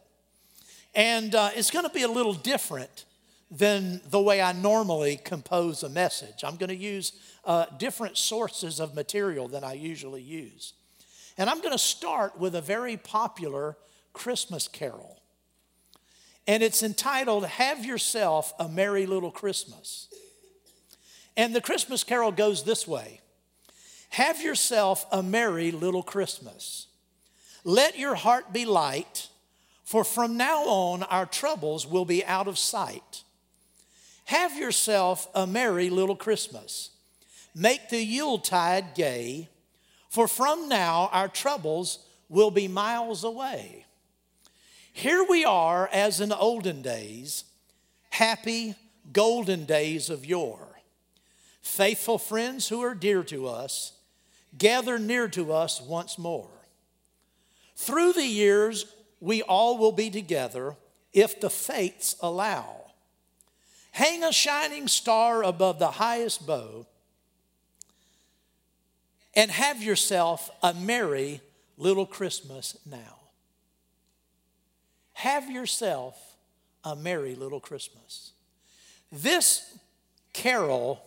And 0.96 1.36
uh, 1.36 1.52
it's 1.56 1.70
going 1.70 1.86
to 1.86 1.94
be 1.94 2.04
a 2.04 2.08
little 2.08 2.34
different 2.34 3.06
than 3.52 4.02
the 4.10 4.20
way 4.20 4.42
I 4.42 4.54
normally 4.54 5.18
compose 5.18 5.84
a 5.84 5.90
message. 5.90 6.44
I'm 6.44 6.56
going 6.56 6.70
to 6.70 6.76
use 6.76 7.14
uh, 7.46 7.66
different 7.78 8.18
sources 8.18 8.80
of 8.80 8.96
material 8.96 9.48
than 9.48 9.64
I 9.64 9.74
usually 9.74 10.24
use. 10.24 10.74
And 11.38 11.50
I'm 11.50 11.60
going 11.60 11.74
to 11.74 11.78
start 11.78 12.40
with 12.40 12.56
a 12.56 12.62
very 12.62 12.98
popular 12.98 13.78
Christmas 14.14 14.68
carol. 14.68 15.22
And 16.48 16.64
it's 16.64 16.82
entitled, 16.82 17.46
Have 17.46 17.86
Yourself 17.86 18.54
a 18.60 18.68
Merry 18.68 19.06
Little 19.06 19.32
Christmas. 19.32 20.08
And 21.38 21.54
the 21.54 21.62
Christmas 21.62 22.04
carol 22.04 22.32
goes 22.32 22.64
this 22.64 22.88
way 22.88 23.22
Have 24.16 24.42
yourself 24.42 25.06
a 25.12 25.22
merry 25.22 25.72
little 25.72 26.02
Christmas. 26.02 26.88
Let 27.66 28.00
your 28.00 28.16
heart 28.16 28.54
be 28.54 28.64
light, 28.64 29.28
for 29.84 30.06
from 30.06 30.38
now 30.38 30.64
on 30.64 31.04
our 31.04 31.26
troubles 31.26 31.86
will 31.86 32.06
be 32.06 32.24
out 32.24 32.48
of 32.48 32.58
sight. 32.58 33.24
Have 34.24 34.58
yourself 34.58 35.28
a 35.36 35.46
merry 35.46 35.90
little 35.90 36.16
Christmas. 36.16 36.92
Make 37.54 37.90
the 37.90 38.02
Yuletide 38.02 38.96
gay, 38.96 39.50
for 40.08 40.30
from 40.30 40.70
now 40.70 41.10
our 41.12 41.28
troubles 41.28 42.00
will 42.30 42.52
be 42.52 42.70
miles 42.70 43.26
away. 43.26 43.86
Here 44.94 45.26
we 45.30 45.44
are 45.44 45.90
as 45.92 46.22
in 46.22 46.32
olden 46.32 46.82
days, 46.82 47.44
happy, 48.12 48.76
golden 49.12 49.66
days 49.66 50.10
of 50.10 50.26
yore. 50.26 50.80
Faithful 51.62 52.18
friends 52.18 52.70
who 52.70 52.82
are 52.82 52.96
dear 52.96 53.22
to 53.24 53.50
us, 53.50 53.92
gather 54.58 54.98
near 54.98 55.28
to 55.30 55.54
us 55.54 55.82
once 55.82 56.18
more. 56.18 56.50
Through 57.76 58.14
the 58.14 58.26
years, 58.26 58.86
we 59.20 59.42
all 59.42 59.78
will 59.78 59.92
be 59.92 60.10
together 60.10 60.76
if 61.14 61.40
the 61.40 61.50
fates 61.50 62.16
allow. 62.22 62.92
Hang 63.92 64.24
a 64.24 64.32
shining 64.32 64.88
star 64.88 65.44
above 65.44 65.80
the 65.80 65.92
highest 65.92 66.46
bough 66.46 66.86
and 69.36 69.52
have 69.52 69.82
yourself 69.82 70.50
a 70.64 70.74
merry 70.74 71.42
little 71.78 72.06
Christmas 72.06 72.78
now. 72.86 73.20
Have 75.14 75.50
yourself 75.50 76.18
a 76.84 76.96
merry 76.96 77.36
little 77.36 77.60
Christmas. 77.60 78.32
This 79.12 79.78
carol 80.34 81.02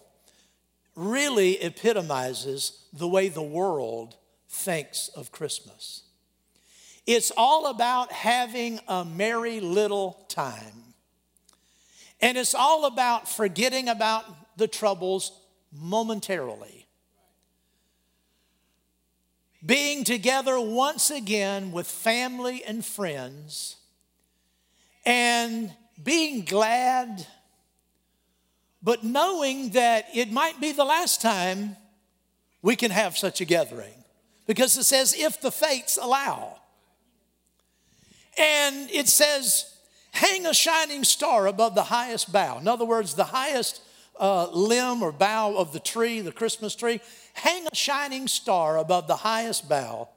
really 0.98 1.62
epitomizes 1.62 2.82
the 2.92 3.06
way 3.06 3.28
the 3.28 3.40
world 3.40 4.16
thinks 4.48 5.08
of 5.14 5.30
Christmas. 5.30 6.02
It's 7.06 7.30
all 7.36 7.66
about 7.66 8.10
having 8.10 8.80
a 8.88 9.04
merry 9.04 9.60
little 9.60 10.26
time. 10.28 10.94
And 12.20 12.36
it's 12.36 12.54
all 12.54 12.84
about 12.84 13.28
forgetting 13.28 13.88
about 13.88 14.24
the 14.58 14.66
troubles 14.66 15.30
momentarily. 15.72 16.88
Being 19.64 20.02
together 20.02 20.58
once 20.58 21.10
again 21.10 21.70
with 21.70 21.86
family 21.86 22.64
and 22.64 22.84
friends 22.84 23.76
and 25.06 25.72
being 26.02 26.44
glad, 26.44 27.24
but 28.82 29.04
knowing 29.04 29.70
that 29.70 30.06
it 30.14 30.30
might 30.30 30.60
be 30.60 30.72
the 30.72 30.84
last 30.84 31.20
time 31.20 31.76
we 32.62 32.76
can 32.76 32.90
have 32.90 33.16
such 33.16 33.40
a 33.40 33.44
gathering. 33.44 33.92
Because 34.46 34.76
it 34.76 34.84
says, 34.84 35.14
if 35.16 35.40
the 35.40 35.50
fates 35.50 35.98
allow. 36.00 36.58
And 38.38 38.90
it 38.90 39.08
says, 39.08 39.74
hang 40.10 40.46
a 40.46 40.54
shining 40.54 41.04
star 41.04 41.46
above 41.46 41.74
the 41.74 41.82
highest 41.82 42.32
bough. 42.32 42.58
In 42.58 42.66
other 42.66 42.84
words, 42.84 43.14
the 43.14 43.24
highest 43.24 43.82
uh, 44.18 44.48
limb 44.50 45.02
or 45.02 45.12
bough 45.12 45.54
of 45.56 45.72
the 45.72 45.80
tree, 45.80 46.20
the 46.20 46.32
Christmas 46.32 46.74
tree, 46.74 47.00
hang 47.34 47.66
a 47.70 47.74
shining 47.74 48.26
star 48.26 48.78
above 48.78 49.06
the 49.06 49.16
highest 49.16 49.68
bough 49.68 50.08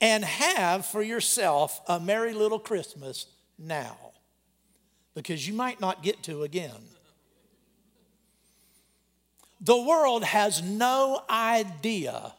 and 0.00 0.24
have 0.24 0.86
for 0.86 1.02
yourself 1.02 1.80
a 1.86 1.98
merry 1.98 2.32
little 2.32 2.58
Christmas 2.58 3.26
now 3.58 3.96
because 5.14 5.46
you 5.48 5.54
might 5.54 5.80
not 5.80 6.02
get 6.02 6.22
to 6.24 6.42
again. 6.42 6.80
The 9.60 9.76
world 9.76 10.24
has 10.24 10.62
no 10.62 11.22
idea 11.28 12.34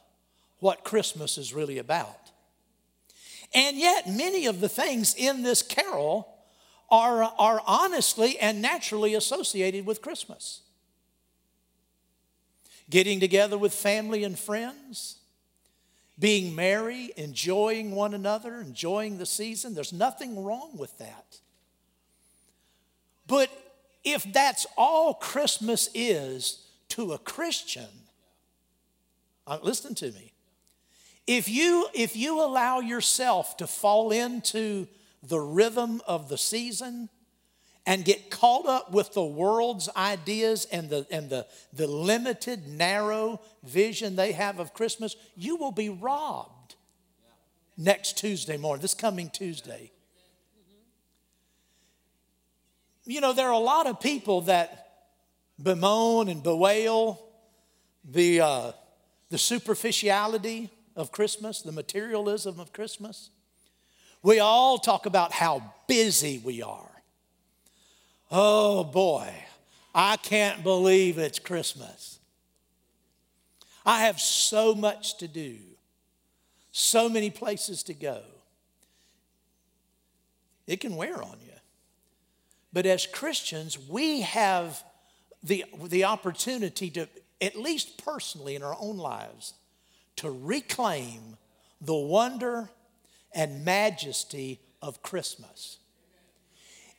what 0.59 0.83
Christmas 0.83 1.37
is 1.37 1.53
really 1.53 1.77
about. 1.77 2.31
And 3.53 3.77
yet, 3.77 4.07
many 4.09 4.45
of 4.45 4.61
the 4.61 4.69
things 4.69 5.15
in 5.15 5.43
this 5.43 5.61
carol 5.61 6.37
are, 6.91 7.23
are 7.23 7.61
honestly 7.65 8.37
and 8.39 8.61
naturally 8.61 9.15
associated 9.15 9.85
with 9.85 10.01
Christmas. 10.01 10.61
Getting 12.89 13.19
together 13.19 13.57
with 13.57 13.73
family 13.73 14.23
and 14.23 14.37
friends, 14.37 15.17
being 16.17 16.55
merry, 16.55 17.11
enjoying 17.17 17.91
one 17.91 18.13
another, 18.13 18.55
enjoying 18.55 19.17
the 19.17 19.25
season. 19.25 19.73
There's 19.73 19.93
nothing 19.93 20.43
wrong 20.43 20.71
with 20.77 20.97
that. 20.97 21.39
But 23.27 23.49
if 24.03 24.31
that's 24.33 24.65
all 24.75 25.13
Christmas 25.13 25.89
is 25.93 26.65
to 26.89 27.13
a 27.13 27.17
Christian, 27.17 27.87
uh, 29.47 29.59
listen 29.61 29.95
to 29.95 30.11
me. 30.11 30.33
If 31.25 31.47
you, 31.47 31.87
if 31.93 32.15
you 32.15 32.41
allow 32.41 32.79
yourself 32.79 33.57
to 33.57 33.67
fall 33.67 34.11
into 34.11 34.87
the 35.21 35.39
rhythm 35.39 36.01
of 36.07 36.29
the 36.29 36.37
season 36.37 37.09
and 37.85 38.03
get 38.05 38.29
caught 38.29 38.67
up 38.67 38.91
with 38.91 39.13
the 39.13 39.23
world's 39.23 39.89
ideas 39.95 40.65
and 40.71 40.89
the, 40.89 41.05
and 41.11 41.29
the, 41.29 41.45
the 41.73 41.87
limited, 41.87 42.67
narrow 42.67 43.41
vision 43.63 44.15
they 44.15 44.31
have 44.31 44.59
of 44.59 44.73
Christmas, 44.73 45.15
you 45.35 45.55
will 45.55 45.71
be 45.71 45.89
robbed 45.89 46.75
next 47.77 48.17
Tuesday 48.17 48.57
morning, 48.57 48.81
this 48.81 48.93
coming 48.93 49.29
Tuesday. 49.29 49.91
You 53.05 53.21
know, 53.21 53.33
there 53.33 53.47
are 53.47 53.53
a 53.53 53.57
lot 53.57 53.87
of 53.87 53.99
people 53.99 54.41
that 54.41 54.88
bemoan 55.61 56.29
and 56.29 56.41
bewail 56.41 57.21
the, 58.03 58.41
uh, 58.41 58.71
the 59.29 59.37
superficiality 59.37 60.69
of 60.95 61.11
Christmas, 61.11 61.61
the 61.61 61.71
materialism 61.71 62.59
of 62.59 62.73
Christmas. 62.73 63.29
We 64.21 64.39
all 64.39 64.77
talk 64.77 65.05
about 65.05 65.31
how 65.31 65.73
busy 65.87 66.41
we 66.43 66.61
are. 66.61 66.89
Oh 68.31 68.83
boy, 68.83 69.33
I 69.93 70.17
can't 70.17 70.63
believe 70.63 71.17
it's 71.17 71.39
Christmas. 71.39 72.19
I 73.85 74.01
have 74.01 74.19
so 74.19 74.75
much 74.75 75.17
to 75.17 75.27
do, 75.27 75.57
so 76.71 77.09
many 77.09 77.29
places 77.29 77.81
to 77.83 77.93
go. 77.93 78.21
It 80.67 80.79
can 80.79 80.95
wear 80.95 81.23
on 81.23 81.37
you. 81.41 81.53
But 82.71 82.85
as 82.85 83.07
Christians, 83.07 83.79
we 83.79 84.21
have 84.21 84.83
the, 85.43 85.65
the 85.83 86.05
opportunity 86.05 86.89
to, 86.91 87.07
at 87.41 87.55
least 87.55 88.03
personally 88.03 88.55
in 88.55 88.63
our 88.63 88.75
own 88.79 88.97
lives, 88.97 89.53
to 90.17 90.29
reclaim 90.29 91.37
the 91.81 91.95
wonder 91.95 92.69
and 93.33 93.63
majesty 93.63 94.59
of 94.81 95.01
Christmas. 95.01 95.77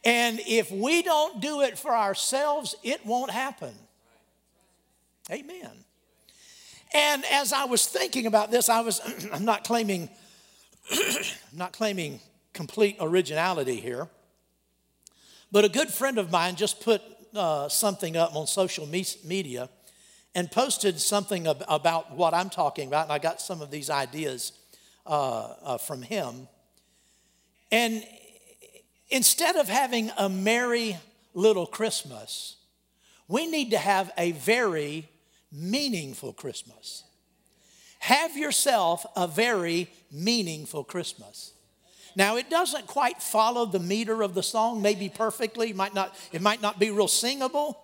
And 0.04 0.40
if 0.46 0.70
we 0.70 1.02
don't 1.02 1.40
do 1.40 1.60
it 1.60 1.78
for 1.78 1.94
ourselves, 1.94 2.74
it 2.82 3.04
won't 3.04 3.30
happen. 3.30 3.74
Amen. 5.30 5.84
And 6.92 7.24
as 7.30 7.52
I 7.52 7.64
was 7.64 7.86
thinking 7.86 8.26
about 8.26 8.50
this, 8.50 8.68
I 8.68 8.80
was 8.80 9.00
I'm 9.32 9.44
not 9.44 9.64
claiming 9.64 10.08
not 11.52 11.72
claiming 11.72 12.20
complete 12.52 12.96
originality 13.00 13.76
here. 13.76 14.08
But 15.52 15.64
a 15.64 15.68
good 15.68 15.88
friend 15.88 16.18
of 16.18 16.30
mine 16.30 16.56
just 16.56 16.80
put 16.80 17.02
uh, 17.34 17.68
something 17.68 18.16
up 18.16 18.34
on 18.34 18.46
social 18.46 18.86
me- 18.86 19.06
media 19.24 19.68
and 20.34 20.50
posted 20.50 21.00
something 21.00 21.46
ab- 21.46 21.64
about 21.68 22.16
what 22.16 22.34
I'm 22.34 22.50
talking 22.50 22.88
about, 22.88 23.04
and 23.04 23.12
I 23.12 23.18
got 23.18 23.40
some 23.40 23.62
of 23.62 23.70
these 23.70 23.90
ideas 23.90 24.52
uh, 25.06 25.54
uh, 25.62 25.78
from 25.78 26.02
him. 26.02 26.48
And 27.72 28.04
instead 29.08 29.56
of 29.56 29.68
having 29.68 30.10
a 30.16 30.28
merry 30.28 30.96
little 31.34 31.66
Christmas, 31.66 32.56
we 33.28 33.46
need 33.46 33.70
to 33.70 33.78
have 33.78 34.10
a 34.18 34.32
very 34.32 35.08
meaningful 35.52 36.32
Christmas. 36.32 37.04
Have 38.00 38.36
yourself 38.36 39.04
a 39.14 39.26
very 39.26 39.88
meaningful 40.10 40.84
Christmas. 40.84 41.52
Now 42.16 42.36
it 42.36 42.50
doesn't 42.50 42.86
quite 42.86 43.22
follow 43.22 43.66
the 43.66 43.78
meter 43.78 44.22
of 44.22 44.34
the 44.34 44.42
song, 44.42 44.82
maybe 44.82 45.08
perfectly. 45.08 45.70
It 45.70 45.76
might 45.76 45.94
not, 45.94 46.14
it 46.32 46.42
might 46.42 46.62
not 46.62 46.78
be 46.78 46.90
real 46.90 47.08
singable, 47.08 47.82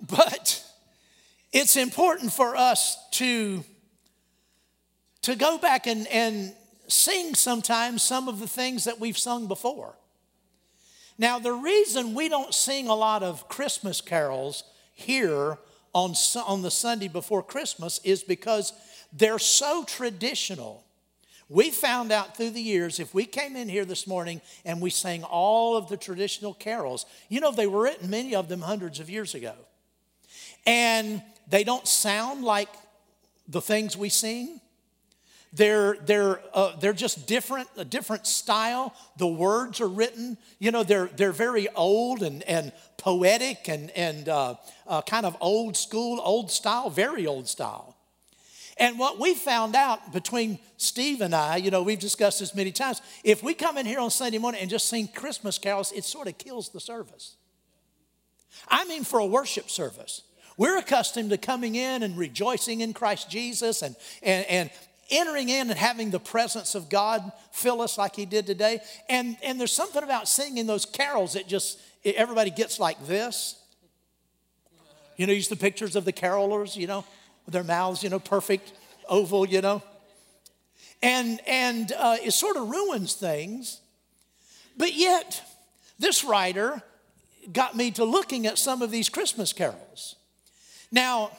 but 0.00 0.64
it's 1.52 1.76
important 1.76 2.32
for 2.32 2.56
us 2.56 2.96
to, 3.12 3.64
to 5.22 5.34
go 5.34 5.58
back 5.58 5.86
and, 5.86 6.06
and 6.08 6.54
sing 6.88 7.34
sometimes 7.34 8.02
some 8.02 8.28
of 8.28 8.40
the 8.40 8.48
things 8.48 8.84
that 8.84 9.00
we've 9.00 9.18
sung 9.18 9.46
before. 9.46 9.94
Now, 11.18 11.38
the 11.38 11.52
reason 11.52 12.14
we 12.14 12.28
don't 12.28 12.54
sing 12.54 12.88
a 12.88 12.94
lot 12.94 13.22
of 13.22 13.46
Christmas 13.48 14.00
carols 14.00 14.64
here 14.94 15.58
on, 15.92 16.14
on 16.46 16.62
the 16.62 16.70
Sunday 16.70 17.08
before 17.08 17.42
Christmas 17.42 18.00
is 18.04 18.22
because 18.22 18.72
they're 19.12 19.38
so 19.38 19.84
traditional. 19.84 20.84
We 21.50 21.70
found 21.70 22.12
out 22.12 22.36
through 22.36 22.50
the 22.50 22.62
years 22.62 23.00
if 23.00 23.12
we 23.12 23.26
came 23.26 23.56
in 23.56 23.68
here 23.68 23.84
this 23.84 24.06
morning 24.06 24.40
and 24.64 24.80
we 24.80 24.88
sang 24.88 25.24
all 25.24 25.76
of 25.76 25.88
the 25.88 25.96
traditional 25.96 26.54
carols, 26.54 27.06
you 27.28 27.40
know, 27.40 27.50
they 27.50 27.66
were 27.66 27.82
written, 27.82 28.08
many 28.08 28.36
of 28.36 28.48
them, 28.48 28.60
hundreds 28.60 29.00
of 29.00 29.10
years 29.10 29.34
ago. 29.34 29.54
And 30.64 31.20
they 31.48 31.64
don't 31.64 31.88
sound 31.88 32.44
like 32.44 32.68
the 33.48 33.60
things 33.60 33.96
we 33.96 34.10
sing. 34.10 34.60
They're, 35.52 35.96
they're, 36.06 36.40
uh, 36.54 36.76
they're 36.76 36.92
just 36.92 37.26
different, 37.26 37.68
a 37.76 37.84
different 37.84 38.28
style. 38.28 38.94
The 39.16 39.26
words 39.26 39.80
are 39.80 39.88
written, 39.88 40.38
you 40.60 40.70
know, 40.70 40.84
they're, 40.84 41.10
they're 41.16 41.32
very 41.32 41.68
old 41.70 42.22
and, 42.22 42.44
and 42.44 42.70
poetic 42.96 43.68
and, 43.68 43.90
and 43.90 44.28
uh, 44.28 44.54
uh, 44.86 45.02
kind 45.02 45.26
of 45.26 45.36
old 45.40 45.76
school, 45.76 46.20
old 46.22 46.52
style, 46.52 46.90
very 46.90 47.26
old 47.26 47.48
style. 47.48 47.89
And 48.76 48.98
what 48.98 49.18
we 49.18 49.34
found 49.34 49.74
out 49.76 50.12
between 50.12 50.58
Steve 50.76 51.20
and 51.20 51.34
I, 51.34 51.56
you 51.56 51.70
know, 51.70 51.82
we've 51.82 51.98
discussed 51.98 52.40
this 52.40 52.54
many 52.54 52.72
times. 52.72 53.02
If 53.24 53.42
we 53.42 53.54
come 53.54 53.76
in 53.76 53.86
here 53.86 54.00
on 54.00 54.10
Sunday 54.10 54.38
morning 54.38 54.60
and 54.60 54.70
just 54.70 54.88
sing 54.88 55.08
Christmas 55.08 55.58
carols, 55.58 55.92
it 55.92 56.04
sort 56.04 56.28
of 56.28 56.38
kills 56.38 56.70
the 56.70 56.80
service. 56.80 57.36
I 58.68 58.84
mean, 58.86 59.04
for 59.04 59.18
a 59.20 59.26
worship 59.26 59.70
service. 59.70 60.22
We're 60.56 60.78
accustomed 60.78 61.30
to 61.30 61.38
coming 61.38 61.74
in 61.74 62.02
and 62.02 62.16
rejoicing 62.18 62.80
in 62.80 62.92
Christ 62.92 63.30
Jesus 63.30 63.82
and, 63.82 63.96
and, 64.22 64.44
and 64.46 64.70
entering 65.10 65.48
in 65.48 65.70
and 65.70 65.78
having 65.78 66.10
the 66.10 66.20
presence 66.20 66.74
of 66.74 66.88
God 66.88 67.32
fill 67.50 67.80
us 67.80 67.98
like 67.98 68.16
He 68.16 68.26
did 68.26 68.46
today. 68.46 68.80
And, 69.08 69.36
and 69.42 69.58
there's 69.58 69.72
something 69.72 70.02
about 70.02 70.28
singing 70.28 70.66
those 70.66 70.84
carols 70.84 71.32
that 71.32 71.46
just, 71.46 71.80
everybody 72.04 72.50
gets 72.50 72.78
like 72.78 73.06
this. 73.06 73.56
You 75.16 75.26
know, 75.26 75.32
use 75.32 75.48
the 75.48 75.56
pictures 75.56 75.96
of 75.96 76.04
the 76.04 76.12
carolers, 76.12 76.76
you 76.76 76.86
know, 76.86 77.04
their 77.52 77.64
mouths, 77.64 78.02
you 78.02 78.10
know, 78.10 78.18
perfect, 78.18 78.72
oval, 79.08 79.46
you 79.46 79.60
know. 79.60 79.82
And, 81.02 81.40
and 81.46 81.92
uh, 81.92 82.16
it 82.22 82.32
sort 82.32 82.56
of 82.56 82.68
ruins 82.68 83.14
things. 83.14 83.80
But 84.76 84.94
yet, 84.94 85.42
this 85.98 86.24
writer 86.24 86.82
got 87.52 87.76
me 87.76 87.90
to 87.92 88.04
looking 88.04 88.46
at 88.46 88.58
some 88.58 88.82
of 88.82 88.90
these 88.90 89.08
Christmas 89.08 89.52
carols. 89.52 90.16
Now, 90.92 91.30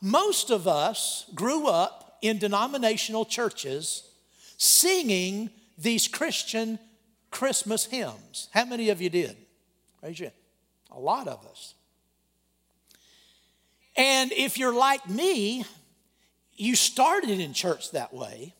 most 0.00 0.50
of 0.50 0.68
us 0.68 1.30
grew 1.34 1.66
up 1.66 2.18
in 2.22 2.38
denominational 2.38 3.24
churches 3.24 4.08
singing 4.58 5.50
these 5.78 6.08
Christian 6.08 6.78
Christmas 7.30 7.86
hymns. 7.86 8.48
How 8.52 8.64
many 8.64 8.88
of 8.90 9.00
you 9.00 9.10
did? 9.10 9.36
Raise 10.02 10.18
your 10.18 10.28
hand. 10.28 10.40
A 10.92 11.00
lot 11.00 11.28
of 11.28 11.44
us. 11.46 11.74
And 13.96 14.32
if 14.32 14.58
you're 14.58 14.74
like 14.74 15.08
me, 15.08 15.64
you 16.54 16.74
started 16.74 17.40
in 17.40 17.52
church 17.52 17.92
that 17.92 18.12
way. 18.12 18.54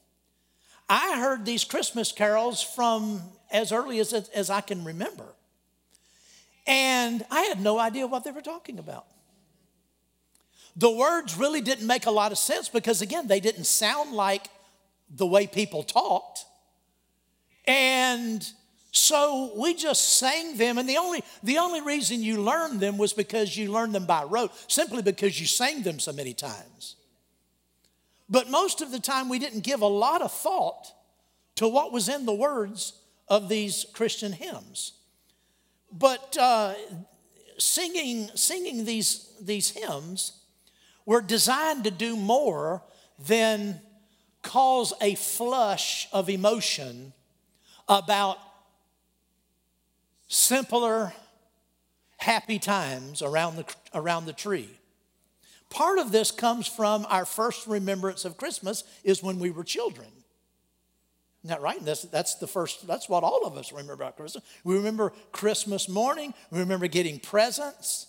I 0.88 1.18
heard 1.18 1.44
these 1.44 1.64
Christmas 1.64 2.12
carols 2.12 2.62
from 2.62 3.22
as 3.50 3.72
early 3.72 3.98
as, 3.98 4.12
as 4.12 4.50
I 4.50 4.60
can 4.60 4.84
remember. 4.84 5.26
And 6.66 7.24
I 7.30 7.42
had 7.42 7.60
no 7.60 7.78
idea 7.78 8.06
what 8.06 8.24
they 8.24 8.30
were 8.30 8.42
talking 8.42 8.78
about 8.78 9.06
the 10.76 10.90
words 10.90 11.36
really 11.36 11.62
didn't 11.62 11.86
make 11.86 12.06
a 12.06 12.10
lot 12.10 12.32
of 12.32 12.38
sense 12.38 12.68
because, 12.68 13.00
again, 13.00 13.26
they 13.26 13.40
didn't 13.40 13.64
sound 13.64 14.12
like 14.12 14.48
the 15.08 15.26
way 15.26 15.46
people 15.46 15.82
talked. 15.82 16.44
And 17.66 18.46
so 18.96 19.52
we 19.54 19.74
just 19.74 20.18
sang 20.18 20.56
them, 20.56 20.78
and 20.78 20.88
the 20.88 20.96
only, 20.96 21.22
the 21.42 21.58
only 21.58 21.80
reason 21.80 22.22
you 22.22 22.40
learned 22.40 22.80
them 22.80 22.96
was 22.96 23.12
because 23.12 23.56
you 23.56 23.70
learned 23.70 23.94
them 23.94 24.06
by 24.06 24.24
rote, 24.24 24.52
simply 24.70 25.02
because 25.02 25.38
you 25.38 25.46
sang 25.46 25.82
them 25.82 25.98
so 25.98 26.12
many 26.12 26.32
times. 26.32 26.96
But 28.28 28.50
most 28.50 28.80
of 28.80 28.90
the 28.90 28.98
time, 28.98 29.28
we 29.28 29.38
didn't 29.38 29.60
give 29.60 29.82
a 29.82 29.86
lot 29.86 30.22
of 30.22 30.32
thought 30.32 30.92
to 31.56 31.68
what 31.68 31.92
was 31.92 32.08
in 32.08 32.26
the 32.26 32.34
words 32.34 32.94
of 33.28 33.48
these 33.48 33.86
Christian 33.92 34.32
hymns. 34.32 34.92
But 35.92 36.36
uh, 36.38 36.74
singing, 37.58 38.30
singing 38.34 38.84
these, 38.84 39.30
these 39.40 39.70
hymns 39.70 40.32
were 41.04 41.20
designed 41.20 41.84
to 41.84 41.90
do 41.90 42.16
more 42.16 42.82
than 43.18 43.80
cause 44.42 44.92
a 45.00 45.14
flush 45.16 46.08
of 46.12 46.28
emotion 46.28 47.12
about 47.88 48.38
simpler, 50.28 51.12
happy 52.16 52.58
times 52.58 53.22
around 53.22 53.56
the, 53.56 53.64
around 53.94 54.26
the 54.26 54.32
tree. 54.32 54.70
Part 55.70 55.98
of 55.98 56.12
this 56.12 56.30
comes 56.30 56.66
from 56.66 57.06
our 57.08 57.24
first 57.24 57.66
remembrance 57.66 58.24
of 58.24 58.36
Christmas 58.36 58.84
is 59.04 59.22
when 59.22 59.38
we 59.38 59.50
were 59.50 59.64
children. 59.64 60.08
Isn't 61.42 61.54
that 61.54 61.62
right? 61.62 61.84
That's, 61.84 62.02
that's 62.02 62.36
the 62.36 62.46
first, 62.46 62.86
that's 62.86 63.08
what 63.08 63.22
all 63.22 63.46
of 63.46 63.56
us 63.56 63.70
remember 63.72 63.92
about 63.92 64.16
Christmas. 64.16 64.42
We 64.64 64.74
remember 64.76 65.12
Christmas 65.32 65.88
morning, 65.88 66.34
we 66.50 66.58
remember 66.58 66.86
getting 66.88 67.20
presents, 67.20 68.06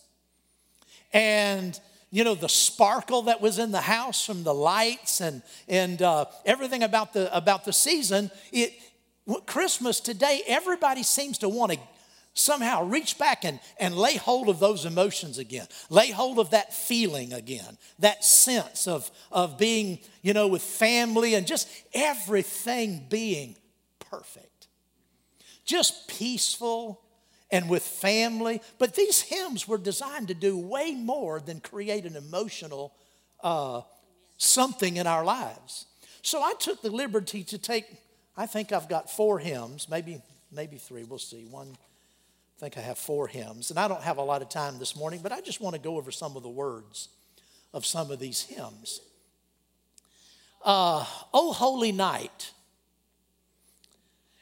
and 1.13 1.79
you 2.09 2.23
know 2.23 2.35
the 2.35 2.49
sparkle 2.49 3.23
that 3.23 3.41
was 3.41 3.59
in 3.59 3.71
the 3.71 3.81
house 3.81 4.25
from 4.25 4.43
the 4.43 4.53
lights 4.53 5.21
and 5.21 5.41
and 5.67 6.01
uh, 6.01 6.25
everything 6.45 6.83
about 6.83 7.13
the 7.13 7.35
about 7.35 7.65
the 7.65 7.73
season. 7.73 8.31
It 8.51 8.73
Christmas 9.45 9.99
today, 9.99 10.41
everybody 10.47 11.03
seems 11.03 11.37
to 11.39 11.49
want 11.49 11.73
to 11.73 11.79
somehow 12.37 12.83
reach 12.83 13.17
back 13.17 13.43
and, 13.43 13.59
and 13.79 13.95
lay 13.95 14.15
hold 14.15 14.49
of 14.49 14.59
those 14.59 14.85
emotions 14.85 15.37
again, 15.37 15.67
lay 15.89 16.11
hold 16.11 16.39
of 16.39 16.51
that 16.51 16.73
feeling 16.73 17.33
again, 17.33 17.77
that 17.99 18.23
sense 18.23 18.87
of, 18.87 19.09
of 19.31 19.57
being, 19.57 19.99
you 20.21 20.33
know, 20.33 20.47
with 20.47 20.61
family 20.61 21.35
and 21.35 21.47
just 21.47 21.67
everything 21.93 23.05
being 23.09 23.55
perfect. 23.99 24.67
Just 25.65 26.07
peaceful 26.07 27.01
and 27.51 27.69
with 27.69 27.83
family. 27.83 28.61
But 28.77 28.95
these 28.95 29.21
hymns 29.21 29.67
were 29.67 29.77
designed 29.77 30.29
to 30.29 30.33
do 30.33 30.57
way 30.57 30.93
more 30.93 31.39
than 31.39 31.59
create 31.59 32.05
an 32.05 32.15
emotional 32.15 32.93
uh, 33.43 33.81
something 34.37 34.97
in 34.97 35.07
our 35.07 35.25
lives. 35.25 35.85
So 36.21 36.41
I 36.41 36.53
took 36.59 36.81
the 36.81 36.89
liberty 36.89 37.43
to 37.45 37.57
take, 37.57 37.85
I 38.35 38.45
think 38.45 38.71
I've 38.71 38.89
got 38.89 39.09
four 39.09 39.39
hymns, 39.39 39.87
maybe, 39.89 40.21
maybe 40.51 40.77
three, 40.77 41.03
we'll 41.03 41.19
see. 41.19 41.45
One, 41.45 41.75
I 42.57 42.59
think 42.59 42.77
I 42.77 42.81
have 42.81 42.97
four 42.97 43.27
hymns. 43.27 43.69
And 43.69 43.79
I 43.79 43.87
don't 43.87 44.01
have 44.01 44.17
a 44.17 44.23
lot 44.23 44.41
of 44.41 44.49
time 44.49 44.79
this 44.79 44.95
morning, 44.95 45.19
but 45.21 45.31
I 45.31 45.41
just 45.41 45.61
want 45.61 45.75
to 45.75 45.81
go 45.81 45.97
over 45.97 46.09
some 46.09 46.35
of 46.35 46.41
the 46.41 46.49
words 46.49 47.09
of 47.71 47.85
some 47.85 48.09
of 48.09 48.17
these 48.17 48.41
hymns. 48.41 48.99
Uh, 50.65 51.05
oh, 51.35 51.53
Holy 51.53 51.91
Night. 51.91 52.51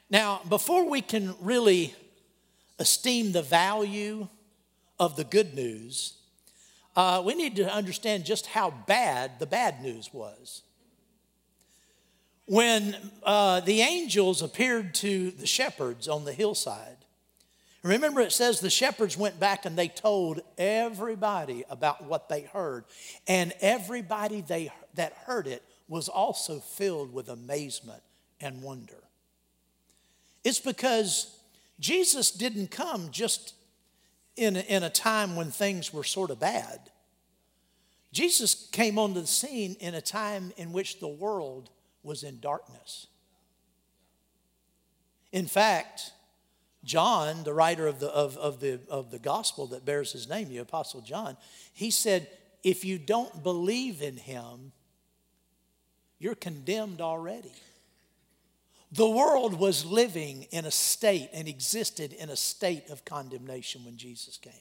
Now, 0.08 0.40
before 0.48 0.88
we 0.88 1.02
can 1.02 1.34
really 1.42 1.94
esteem 2.78 3.32
the 3.32 3.42
value 3.42 4.28
of 4.98 5.16
the 5.16 5.24
good 5.24 5.54
news, 5.54 6.14
uh, 6.96 7.22
we 7.22 7.34
need 7.34 7.56
to 7.56 7.70
understand 7.70 8.24
just 8.24 8.46
how 8.46 8.70
bad 8.70 9.38
the 9.38 9.46
bad 9.46 9.82
news 9.82 10.14
was. 10.14 10.62
When 12.46 12.96
uh, 13.22 13.60
the 13.60 13.82
angels 13.82 14.40
appeared 14.40 14.94
to 14.96 15.32
the 15.32 15.46
shepherds 15.46 16.08
on 16.08 16.24
the 16.24 16.32
hillside, 16.32 16.95
remember 17.86 18.20
it 18.20 18.32
says 18.32 18.60
the 18.60 18.70
shepherds 18.70 19.16
went 19.16 19.38
back 19.38 19.64
and 19.64 19.76
they 19.76 19.88
told 19.88 20.40
everybody 20.56 21.64
about 21.68 22.04
what 22.04 22.28
they 22.28 22.42
heard, 22.42 22.84
and 23.26 23.52
everybody 23.60 24.40
they, 24.40 24.70
that 24.94 25.12
heard 25.24 25.46
it 25.46 25.62
was 25.88 26.08
also 26.08 26.58
filled 26.58 27.12
with 27.12 27.28
amazement 27.28 28.02
and 28.40 28.62
wonder. 28.62 29.02
It's 30.44 30.60
because 30.60 31.38
Jesus 31.80 32.30
didn't 32.30 32.70
come 32.70 33.10
just 33.10 33.54
in 34.36 34.56
in 34.56 34.82
a 34.82 34.90
time 34.90 35.34
when 35.34 35.50
things 35.50 35.92
were 35.92 36.04
sort 36.04 36.30
of 36.30 36.38
bad. 36.38 36.90
Jesus 38.12 38.68
came 38.72 38.98
onto 38.98 39.20
the 39.20 39.26
scene 39.26 39.76
in 39.80 39.94
a 39.94 40.00
time 40.00 40.52
in 40.56 40.72
which 40.72 41.00
the 41.00 41.08
world 41.08 41.70
was 42.02 42.22
in 42.22 42.40
darkness. 42.40 43.08
In 45.32 45.46
fact, 45.46 46.12
John, 46.86 47.42
the 47.42 47.52
writer 47.52 47.86
of 47.86 47.98
the, 47.98 48.08
of, 48.08 48.36
of, 48.38 48.60
the, 48.60 48.80
of 48.88 49.10
the 49.10 49.18
gospel 49.18 49.66
that 49.68 49.84
bears 49.84 50.12
his 50.12 50.28
name, 50.28 50.48
the 50.48 50.58
Apostle 50.58 51.00
John, 51.00 51.36
he 51.74 51.90
said, 51.90 52.28
If 52.62 52.84
you 52.84 52.96
don't 52.96 53.42
believe 53.42 54.00
in 54.00 54.16
him, 54.16 54.72
you're 56.18 56.36
condemned 56.36 57.00
already. 57.00 57.52
The 58.92 59.10
world 59.10 59.58
was 59.58 59.84
living 59.84 60.44
in 60.52 60.64
a 60.64 60.70
state 60.70 61.28
and 61.34 61.48
existed 61.48 62.12
in 62.12 62.30
a 62.30 62.36
state 62.36 62.88
of 62.88 63.04
condemnation 63.04 63.84
when 63.84 63.96
Jesus 63.96 64.36
came. 64.36 64.52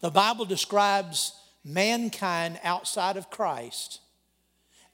The 0.00 0.10
Bible 0.10 0.46
describes 0.46 1.34
mankind 1.62 2.58
outside 2.64 3.18
of 3.18 3.30
Christ 3.30 4.00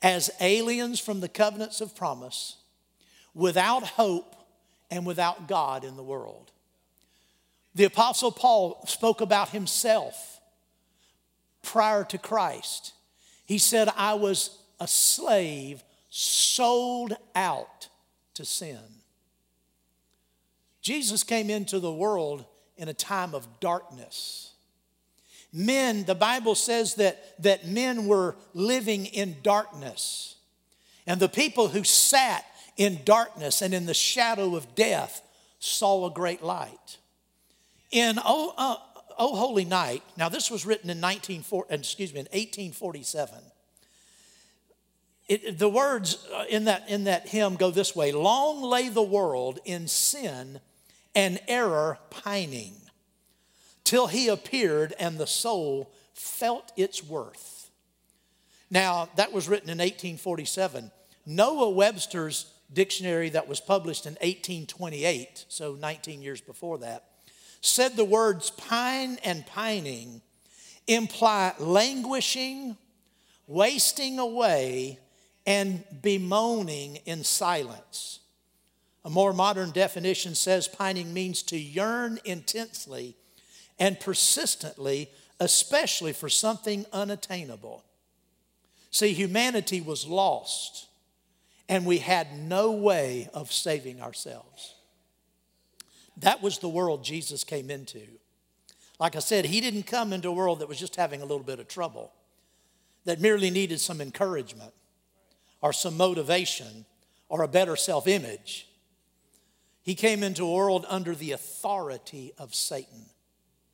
as 0.03 0.31
aliens 0.41 0.99
from 0.99 1.21
the 1.21 1.29
covenants 1.29 1.81
of 1.81 1.95
promise, 1.95 2.57
without 3.33 3.85
hope 3.85 4.35
and 4.91 5.07
without 5.07 5.49
God 5.49 5.85
in 5.85 5.97
the 5.97 6.03
world. 6.03 6.51
The 7.75 7.85
Apostle 7.85 8.33
Paul 8.33 8.85
spoke 8.87 9.21
about 9.21 9.51
himself 9.51 10.41
prior 11.63 12.05
to 12.05 12.19
Christ. 12.19 12.95
He 13.45 13.59
said, 13.59 13.89
I 13.97 14.15
was 14.15 14.59
a 14.81 14.89
slave 14.89 15.83
sold 16.09 17.17
out 17.35 17.89
to 18.35 18.45
sin. 18.45 18.79
Jesus 20.83 21.23
came 21.23 21.51
into 21.51 21.79
the 21.79 21.93
world 21.93 22.45
in 22.77 22.89
a 22.89 22.95
time 22.95 23.35
of 23.35 23.61
darkness. 23.61 24.53
Men, 25.53 26.05
the 26.05 26.15
Bible 26.15 26.55
says 26.55 26.95
that, 26.95 27.41
that 27.43 27.67
men 27.67 28.07
were 28.07 28.37
living 28.55 29.07
in 29.07 29.37
darkness. 29.43 30.37
And 31.07 31.21
the 31.21 31.29
people 31.29 31.69
who 31.69 31.85
sat 31.85 32.45
in 32.77 33.01
darkness 33.05 33.63
and 33.63 33.75
in 33.75 33.87
the 33.87 33.95
shadow 33.95 34.57
of 34.57 34.75
death 34.75 35.23
saw 35.59 36.07
a 36.07 36.11
great 36.11 36.43
light. 36.43 36.99
In 37.91 38.19
Oh, 38.25 38.55
uh, 38.57 38.77
oh 39.19 39.37
Holy 39.37 39.65
Night, 39.65 40.03
now 40.17 40.29
this 40.29 40.51
was 40.51 40.65
written 40.65 40.91
in 40.91 41.01
19, 41.01 41.45
excuse 41.71 42.13
me, 42.13 42.21
in 42.21 42.27
1847. 42.27 43.39
It, 45.29 45.59
the 45.59 45.69
words 45.69 46.27
uh, 46.35 46.45
in 46.49 46.65
that, 46.65 46.89
in 46.89 47.05
that 47.05 47.29
hymn 47.29 47.55
go 47.55 47.71
this 47.71 47.95
way 47.95 48.11
Long 48.11 48.63
lay 48.63 48.89
the 48.89 49.03
world 49.03 49.61
in 49.65 49.87
sin 49.87 50.61
and 51.15 51.41
error 51.47 51.99
pining, 52.11 52.75
till 53.85 54.07
he 54.07 54.29
appeared 54.29 54.95
and 54.99 55.19
the 55.19 55.27
soul 55.27 55.91
felt 56.15 56.73
its 56.77 57.03
worth. 57.03 57.71
Now, 58.71 59.09
that 59.17 59.33
was 59.33 59.49
written 59.49 59.69
in 59.69 59.79
1847. 59.79 60.93
Noah 61.27 61.71
Webster's 61.71 62.53
dictionary, 62.73 63.29
that 63.31 63.49
was 63.49 63.61
published 63.61 64.07
in 64.07 64.13
1828, 64.15 65.45
so 65.49 65.75
19 65.75 66.23
years 66.23 66.41
before 66.41 66.79
that, 66.79 67.05
said 67.61 67.97
the 67.97 68.05
words 68.05 68.51
pine 68.51 69.19
and 69.25 69.47
pining 69.47 70.23
imply 70.87 71.55
languishing, 71.59 72.77
wasting 73.47 74.19
away, 74.19 74.99
and 75.47 75.85
bemoaning 76.03 76.97
in 77.07 77.25
silence. 77.25 78.21
A 79.05 79.11
more 79.11 79.33
modern 79.33 79.71
definition 79.71 80.35
says 80.35 80.69
pining 80.69 81.15
means 81.15 81.43
to 81.45 81.59
yearn 81.59 82.19
intensely 82.25 83.17
and 83.79 83.99
persistently, 83.99 85.09
especially 85.39 86.13
for 86.13 86.29
something 86.29 86.85
unattainable. 86.93 87.83
See, 88.91 89.13
humanity 89.13 89.81
was 89.81 90.07
lost, 90.07 90.89
and 91.71 91.87
we 91.87 91.99
had 91.99 92.37
no 92.37 92.73
way 92.73 93.31
of 93.33 93.53
saving 93.53 94.03
ourselves. 94.03 94.75
That 96.17 96.43
was 96.43 96.59
the 96.59 96.69
world 96.69 97.05
Jesus 97.05 97.45
came 97.45 97.71
into. 97.71 98.03
Like 98.99 99.15
I 99.15 99.21
said, 99.21 99.45
he 99.47 99.61
didn't 99.61 99.85
come 99.85 100.13
into 100.13 100.29
a 100.29 100.33
world 100.33 100.59
that 100.59 100.69
was 100.69 100.81
just 100.81 100.97
having 100.97 101.23
a 101.23 101.25
little 101.25 101.45
bit 101.45 101.61
of 101.61 101.69
trouble, 101.69 102.13
that 103.05 103.21
merely 103.21 103.51
needed 103.51 103.81
some 103.81 104.01
encouragement 104.01 104.73
or 105.63 105.73
some 105.73 105.97
motivation 105.97 106.87
or 107.29 107.43
a 107.45 107.49
better 107.49 107.77
self 107.77 108.09
image. 108.09 108.67
He 109.81 109.95
came 109.95 110.25
into 110.25 110.45
a 110.45 110.53
world 110.53 110.85
under 110.89 111.15
the 111.15 111.31
authority 111.31 112.33
of 112.37 112.53
Satan. 112.53 113.07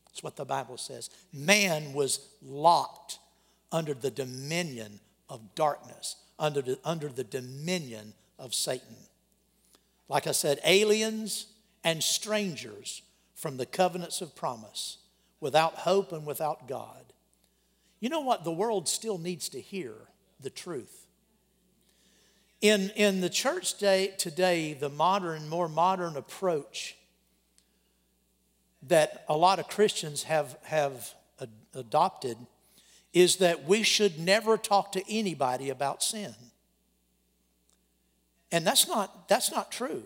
That's 0.04 0.22
what 0.22 0.36
the 0.36 0.44
Bible 0.44 0.76
says. 0.76 1.08
Man 1.32 1.94
was 1.94 2.20
locked 2.42 3.20
under 3.72 3.94
the 3.94 4.10
dominion 4.10 5.00
of 5.30 5.54
darkness, 5.54 6.16
under 6.38 6.62
the, 6.62 6.78
under 6.84 7.08
the 7.08 7.24
dominion 7.24 8.14
of 8.38 8.54
Satan. 8.54 8.96
Like 10.08 10.26
I 10.26 10.32
said, 10.32 10.60
aliens 10.64 11.46
and 11.82 12.02
strangers 12.02 13.02
from 13.34 13.56
the 13.56 13.66
covenants 13.66 14.20
of 14.20 14.34
promise, 14.34 14.98
without 15.40 15.74
hope 15.74 16.12
and 16.12 16.26
without 16.26 16.66
God. 16.66 17.12
You 18.00 18.08
know 18.08 18.20
what? 18.20 18.44
The 18.44 18.52
world 18.52 18.88
still 18.88 19.18
needs 19.18 19.48
to 19.50 19.60
hear 19.60 19.94
the 20.40 20.50
truth. 20.50 21.06
In, 22.60 22.90
in 22.96 23.20
the 23.20 23.28
church 23.28 23.78
day, 23.78 24.14
today, 24.18 24.72
the 24.72 24.88
modern, 24.88 25.48
more 25.48 25.68
modern 25.68 26.16
approach 26.16 26.96
that 28.82 29.24
a 29.28 29.36
lot 29.36 29.58
of 29.58 29.68
Christians 29.68 30.22
have, 30.24 30.56
have 30.64 31.14
ad- 31.40 31.50
adopted 31.74 32.38
is 33.16 33.36
that 33.36 33.64
we 33.64 33.82
should 33.82 34.18
never 34.18 34.58
talk 34.58 34.92
to 34.92 35.02
anybody 35.10 35.70
about 35.70 36.02
sin. 36.02 36.34
And 38.52 38.66
that's 38.66 38.86
not, 38.86 39.26
that's 39.26 39.50
not 39.50 39.72
true. 39.72 40.02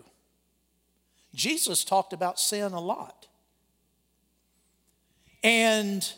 Jesus 1.35 1.83
talked 1.83 2.13
about 2.13 2.39
sin 2.39 2.71
a 2.71 2.79
lot. 2.79 3.27
And 5.43 6.09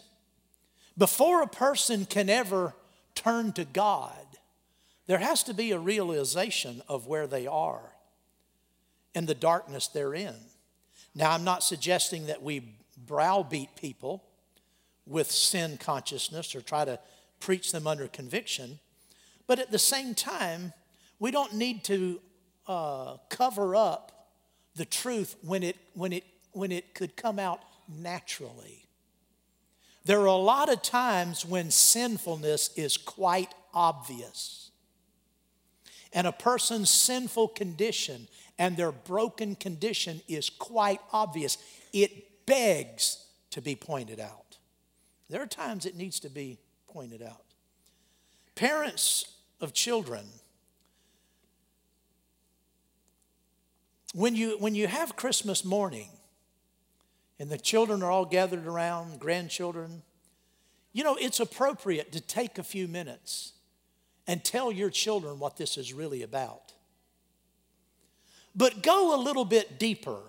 before 0.95 1.41
a 1.41 1.47
person 1.47 2.05
can 2.05 2.29
ever 2.29 2.75
turn 3.15 3.53
to 3.53 3.65
God, 3.65 4.27
there 5.07 5.17
has 5.17 5.41
to 5.45 5.53
be 5.55 5.71
a 5.71 5.79
realization 5.79 6.83
of 6.87 7.07
where 7.07 7.25
they 7.25 7.47
are 7.47 7.95
and 9.15 9.25
the 9.25 9.33
darkness 9.33 9.87
they're 9.87 10.13
in. 10.13 10.35
Now, 11.15 11.31
I'm 11.31 11.43
not 11.43 11.63
suggesting 11.63 12.27
that 12.27 12.43
we 12.43 12.75
browbeat 12.95 13.75
people 13.75 14.23
with 15.05 15.29
sin 15.31 15.77
consciousness 15.77 16.55
or 16.55 16.61
try 16.61 16.85
to 16.85 16.99
preach 17.39 17.71
them 17.71 17.87
under 17.87 18.07
conviction, 18.07 18.79
but 19.47 19.59
at 19.59 19.71
the 19.71 19.79
same 19.79 20.15
time, 20.15 20.73
we 21.19 21.31
don't 21.31 21.53
need 21.53 21.83
to 21.85 22.19
uh, 22.67 23.17
cover 23.29 23.75
up 23.75 24.29
the 24.75 24.85
truth 24.85 25.35
when 25.41 25.63
it, 25.63 25.77
when, 25.93 26.13
it, 26.13 26.23
when 26.51 26.71
it 26.71 26.93
could 26.93 27.15
come 27.15 27.39
out 27.39 27.59
naturally. 27.87 28.87
There 30.05 30.19
are 30.19 30.25
a 30.25 30.35
lot 30.35 30.71
of 30.71 30.81
times 30.81 31.45
when 31.45 31.71
sinfulness 31.71 32.71
is 32.75 32.97
quite 32.97 33.53
obvious. 33.73 34.71
And 36.11 36.27
a 36.27 36.31
person's 36.31 36.89
sinful 36.89 37.49
condition 37.49 38.27
and 38.59 38.77
their 38.77 38.91
broken 38.91 39.55
condition 39.55 40.21
is 40.27 40.49
quite 40.49 40.99
obvious. 41.11 41.57
It 41.91 42.45
begs 42.45 43.25
to 43.51 43.61
be 43.61 43.75
pointed 43.75 44.19
out. 44.19 44.42
There 45.33 45.41
are 45.41 45.47
times 45.47 45.87
it 45.87 45.95
needs 45.95 46.19
to 46.19 46.29
be 46.29 46.59
pointed 46.87 47.23
out. 47.23 47.41
Parents 48.53 49.25
of 49.59 49.73
children, 49.73 50.23
when 54.13 54.35
you, 54.35 54.57
when 54.59 54.75
you 54.75 54.85
have 54.85 55.15
Christmas 55.15 55.65
morning 55.65 56.09
and 57.39 57.49
the 57.49 57.57
children 57.57 58.03
are 58.03 58.11
all 58.11 58.25
gathered 58.25 58.67
around, 58.67 59.19
grandchildren, 59.19 60.03
you 60.91 61.03
know, 61.03 61.17
it's 61.19 61.39
appropriate 61.39 62.11
to 62.11 62.21
take 62.21 62.59
a 62.59 62.63
few 62.63 62.87
minutes 62.87 63.53
and 64.27 64.43
tell 64.43 64.71
your 64.71 64.91
children 64.91 65.39
what 65.39 65.57
this 65.57 65.79
is 65.79 65.93
really 65.93 66.21
about. 66.21 66.73
But 68.55 68.83
go 68.83 69.15
a 69.15 69.19
little 69.19 69.45
bit 69.45 69.79
deeper 69.79 70.19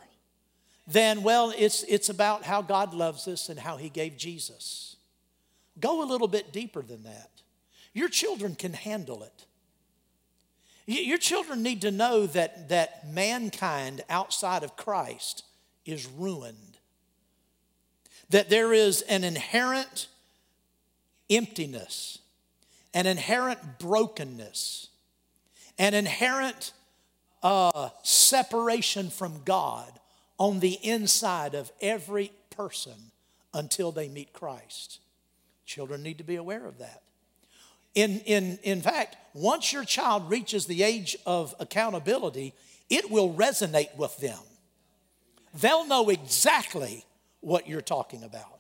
than, 0.87 1.23
well, 1.23 1.53
it's, 1.55 1.83
it's 1.83 2.09
about 2.09 2.45
how 2.45 2.63
God 2.63 2.95
loves 2.95 3.29
us 3.29 3.51
and 3.51 3.61
how 3.61 3.77
He 3.77 3.91
gave 3.91 4.17
Jesus. 4.17 4.94
Go 5.81 6.03
a 6.03 6.07
little 6.07 6.29
bit 6.29 6.53
deeper 6.53 6.83
than 6.83 7.03
that. 7.05 7.31
Your 7.93 8.09
children 8.09 8.55
can 8.55 8.73
handle 8.73 9.23
it. 9.23 9.47
Your 10.87 11.19
children 11.19 11.63
need 11.63 11.81
to 11.83 11.91
know 11.91 12.27
that, 12.27 12.69
that 12.69 13.09
mankind 13.09 14.03
outside 14.11 14.63
of 14.63 14.77
Christ 14.77 15.45
is 15.87 16.07
ruined, 16.07 16.79
that 18.29 18.51
there 18.51 18.73
is 18.73 19.01
an 19.03 19.25
inherent 19.25 20.09
emptiness, 21.31 22.19
an 22.93 23.07
inherent 23.07 23.79
brokenness, 23.79 24.89
an 25.79 25.95
inherent 25.95 26.73
uh, 27.43 27.89
separation 28.03 29.09
from 29.09 29.43
God 29.45 29.91
on 30.39 30.61
the 30.61 30.79
inside 30.83 31.55
of 31.55 31.73
every 31.81 32.31
person 32.51 33.11
until 33.55 33.91
they 33.91 34.09
meet 34.09 34.33
Christ. 34.33 35.01
Children 35.65 36.03
need 36.03 36.19
to 36.19 36.25
be 36.25 36.37
aware 36.37 36.67
of 36.67 36.79
that. 36.79 37.03
In, 37.95 38.21
in, 38.21 38.59
in 38.63 38.83
fact, 38.83 39.17
once 39.35 39.73
your 39.73 39.85
child 39.85 40.29
reaches 40.31 40.67
the 40.67 40.83
age 40.83 41.17
of 41.27 41.55
accountability, 41.61 42.55
it 42.91 43.11
will 43.11 43.33
resonate 43.33 43.95
with 43.97 44.17
them. 44.19 44.39
They'll 45.55 45.87
know 45.87 46.09
exactly 46.09 47.05
what 47.41 47.69
you're 47.69 47.81
talking 47.81 48.25
about. 48.25 48.59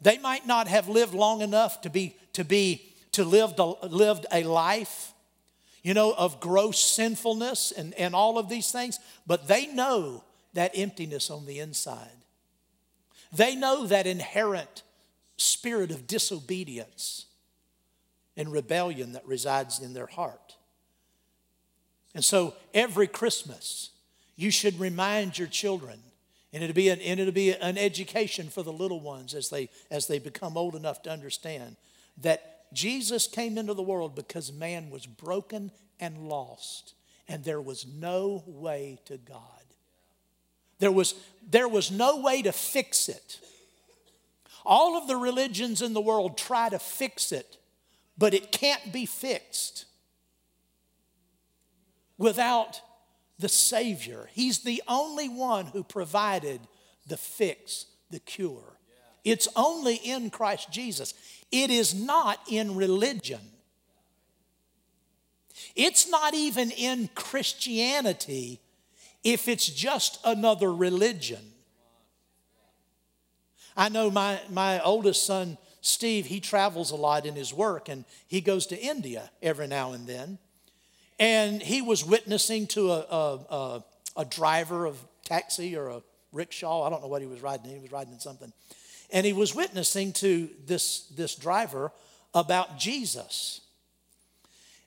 They 0.00 0.18
might 0.18 0.46
not 0.46 0.66
have 0.66 0.88
lived 0.88 1.14
long 1.14 1.42
enough 1.42 1.80
to 1.82 1.90
be 1.90 2.16
to 2.32 2.44
be 2.44 2.92
to 3.12 3.24
live 3.24 3.56
lived 3.84 4.26
a 4.32 4.42
life 4.42 5.12
you 5.82 5.94
know, 5.94 6.12
of 6.12 6.40
gross 6.40 6.78
sinfulness 6.78 7.72
and, 7.72 7.92
and 7.94 8.14
all 8.14 8.38
of 8.38 8.48
these 8.48 8.70
things, 8.70 8.98
but 9.26 9.48
they 9.48 9.66
know 9.66 10.22
that 10.54 10.70
emptiness 10.74 11.30
on 11.30 11.44
the 11.46 11.58
inside. 11.58 12.08
They 13.32 13.56
know 13.56 13.86
that 13.86 14.06
inherent 14.06 14.82
spirit 15.42 15.90
of 15.90 16.06
disobedience 16.06 17.26
and 18.36 18.52
rebellion 18.52 19.12
that 19.12 19.26
resides 19.26 19.80
in 19.80 19.94
their 19.94 20.06
heart. 20.06 20.56
And 22.14 22.24
so 22.24 22.54
every 22.74 23.06
Christmas, 23.06 23.90
you 24.36 24.50
should 24.50 24.78
remind 24.78 25.38
your 25.38 25.48
children, 25.48 25.98
and 26.52 26.62
it'll 26.62 26.74
be 26.74 26.88
an, 26.88 27.00
and 27.00 27.20
it'll 27.20 27.32
be 27.32 27.52
an 27.52 27.78
education 27.78 28.48
for 28.48 28.62
the 28.62 28.72
little 28.72 29.00
ones 29.00 29.34
as 29.34 29.48
they, 29.48 29.68
as 29.90 30.06
they 30.06 30.18
become 30.18 30.56
old 30.56 30.74
enough 30.74 31.02
to 31.02 31.10
understand 31.10 31.76
that 32.20 32.72
Jesus 32.72 33.26
came 33.26 33.58
into 33.58 33.74
the 33.74 33.82
world 33.82 34.14
because 34.14 34.52
man 34.52 34.90
was 34.90 35.06
broken 35.06 35.70
and 36.00 36.28
lost, 36.28 36.94
and 37.28 37.44
there 37.44 37.60
was 37.60 37.86
no 37.86 38.42
way 38.46 38.98
to 39.06 39.18
God. 39.18 39.40
There 40.78 40.92
was, 40.92 41.14
there 41.48 41.68
was 41.68 41.90
no 41.90 42.20
way 42.20 42.42
to 42.42 42.52
fix 42.52 43.08
it. 43.08 43.38
All 44.64 44.96
of 44.96 45.08
the 45.08 45.16
religions 45.16 45.82
in 45.82 45.92
the 45.92 46.00
world 46.00 46.36
try 46.36 46.68
to 46.68 46.78
fix 46.78 47.32
it, 47.32 47.58
but 48.16 48.34
it 48.34 48.52
can't 48.52 48.92
be 48.92 49.06
fixed 49.06 49.86
without 52.18 52.80
the 53.38 53.48
Savior. 53.48 54.28
He's 54.32 54.60
the 54.60 54.82
only 54.86 55.28
one 55.28 55.66
who 55.66 55.82
provided 55.82 56.60
the 57.06 57.16
fix, 57.16 57.86
the 58.10 58.20
cure. 58.20 58.78
It's 59.24 59.48
only 59.56 59.96
in 59.96 60.30
Christ 60.30 60.70
Jesus. 60.70 61.14
It 61.50 61.70
is 61.70 61.94
not 61.94 62.38
in 62.48 62.76
religion. 62.76 63.40
It's 65.74 66.08
not 66.08 66.34
even 66.34 66.70
in 66.70 67.08
Christianity 67.14 68.60
if 69.24 69.48
it's 69.48 69.66
just 69.66 70.18
another 70.24 70.72
religion. 70.72 71.52
I 73.76 73.88
know 73.88 74.10
my, 74.10 74.40
my 74.50 74.80
oldest 74.80 75.24
son, 75.26 75.58
Steve, 75.80 76.26
he 76.26 76.40
travels 76.40 76.90
a 76.90 76.96
lot 76.96 77.26
in 77.26 77.34
his 77.34 77.52
work 77.52 77.88
and 77.88 78.04
he 78.26 78.40
goes 78.40 78.66
to 78.66 78.78
India 78.78 79.30
every 79.42 79.66
now 79.66 79.92
and 79.92 80.06
then. 80.06 80.38
And 81.18 81.62
he 81.62 81.82
was 81.82 82.04
witnessing 82.04 82.66
to 82.68 82.90
a, 82.90 83.00
a, 83.00 83.34
a, 83.50 83.84
a 84.18 84.24
driver 84.24 84.86
of 84.86 85.02
taxi 85.24 85.76
or 85.76 85.88
a 85.88 86.02
rickshaw. 86.32 86.84
I 86.84 86.90
don't 86.90 87.02
know 87.02 87.08
what 87.08 87.22
he 87.22 87.28
was 87.28 87.40
riding. 87.40 87.70
He 87.70 87.78
was 87.78 87.92
riding 87.92 88.12
in 88.12 88.20
something 88.20 88.52
and 89.12 89.26
he 89.26 89.34
was 89.34 89.54
witnessing 89.54 90.12
to 90.14 90.48
this, 90.66 91.06
this 91.14 91.36
driver 91.36 91.92
about 92.34 92.78
Jesus. 92.78 93.60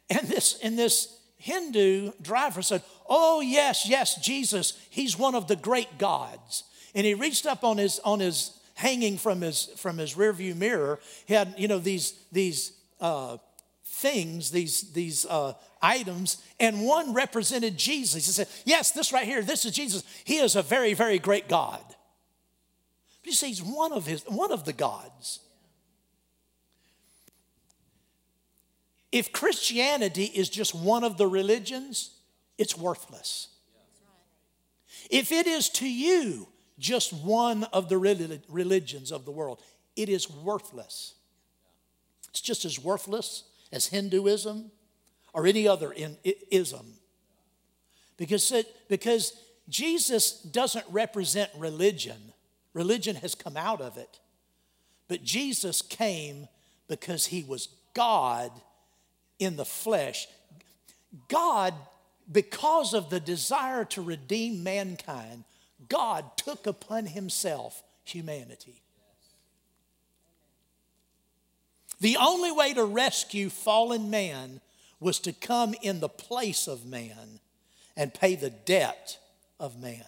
And 0.10 0.28
this, 0.28 0.60
and 0.62 0.78
this 0.78 1.19
Hindu 1.38 2.12
driver 2.21 2.62
said, 2.63 2.82
Oh, 3.08 3.39
yes, 3.41 3.88
yes, 3.88 4.19
Jesus, 4.19 4.74
he's 4.89 5.17
one 5.17 5.36
of 5.36 5.48
the 5.48 5.56
great 5.56 6.00
gods. 6.00 6.63
And 6.95 7.06
he 7.06 7.13
reached 7.13 7.45
up 7.45 7.63
on 7.63 7.78
his, 7.78 8.00
on 8.00 8.19
his 8.19 8.58
hanging 8.75 9.17
from 9.17 9.41
his, 9.41 9.65
from 9.77 9.97
his 9.97 10.13
rearview 10.13 10.55
mirror, 10.55 10.99
he 11.25 11.33
had, 11.33 11.55
you 11.57 11.67
know, 11.67 11.79
these, 11.79 12.13
these 12.31 12.73
uh, 13.01 13.38
things, 13.83 14.51
these, 14.51 14.91
these 14.93 15.25
uh, 15.25 15.53
items, 15.81 16.43
and 16.59 16.85
one 16.85 17.13
represented 17.13 17.77
Jesus. 17.77 18.25
He 18.25 18.31
said, 18.31 18.47
Yes, 18.65 18.91
this 18.91 19.11
right 19.11 19.25
here, 19.25 19.41
this 19.41 19.65
is 19.65 19.71
Jesus. 19.71 20.03
He 20.23 20.38
is 20.38 20.55
a 20.55 20.61
very, 20.61 20.93
very 20.93 21.17
great 21.17 21.47
God. 21.47 21.83
But 21.88 23.27
you 23.27 23.31
see, 23.31 23.47
he's 23.47 23.63
one 23.63 23.93
of, 23.93 24.05
his, 24.05 24.23
one 24.27 24.51
of 24.51 24.65
the 24.65 24.73
gods. 24.73 25.39
If 29.11 29.31
Christianity 29.31 30.25
is 30.25 30.49
just 30.49 30.75
one 30.75 31.05
of 31.05 31.17
the 31.17 31.27
religions, 31.27 32.11
it's 32.57 32.77
worthless. 32.77 33.47
If 35.09 35.31
it 35.31 35.47
is 35.47 35.69
to 35.69 35.89
you 35.89 36.47
just 36.77 37.13
one 37.13 37.63
of 37.65 37.89
the 37.89 37.97
religions 37.97 39.11
of 39.11 39.25
the 39.25 39.31
world, 39.31 39.61
it 39.95 40.09
is 40.09 40.29
worthless. 40.29 41.15
It's 42.29 42.41
just 42.41 42.65
as 42.65 42.83
worthless 42.83 43.43
as 43.71 43.88
Hinduism 43.88 44.71
or 45.33 45.47
any 45.47 45.67
other 45.67 45.91
in, 45.91 46.17
ism. 46.51 46.85
Because, 48.17 48.51
it, 48.51 48.67
because 48.89 49.33
Jesus 49.69 50.41
doesn't 50.41 50.85
represent 50.89 51.49
religion, 51.57 52.33
Religion 52.75 53.15
has 53.15 53.33
come 53.33 53.55
out 53.55 53.81
of 53.81 53.97
it. 53.97 54.19
But 55.07 55.23
Jesus 55.23 55.81
came 55.81 56.47
because 56.89 57.27
he 57.27 57.41
was 57.41 57.69
God 57.93 58.51
in 59.39 59.55
the 59.55 59.65
flesh. 59.65 60.27
God, 61.29 61.73
because 62.29 62.93
of 62.93 63.09
the 63.09 63.21
desire 63.21 63.85
to 63.85 64.01
redeem 64.01 64.61
mankind, 64.61 65.45
God 65.89 66.38
took 66.38 66.65
upon 66.67 67.07
himself 67.07 67.83
humanity. 68.03 68.81
The 71.99 72.17
only 72.17 72.51
way 72.51 72.73
to 72.73 72.83
rescue 72.85 73.49
fallen 73.49 74.09
man 74.09 74.61
was 74.99 75.19
to 75.19 75.33
come 75.33 75.75
in 75.81 75.99
the 75.99 76.09
place 76.09 76.67
of 76.67 76.85
man 76.85 77.39
and 77.95 78.13
pay 78.13 78.35
the 78.35 78.49
debt 78.49 79.17
of 79.59 79.79
man. 79.79 80.03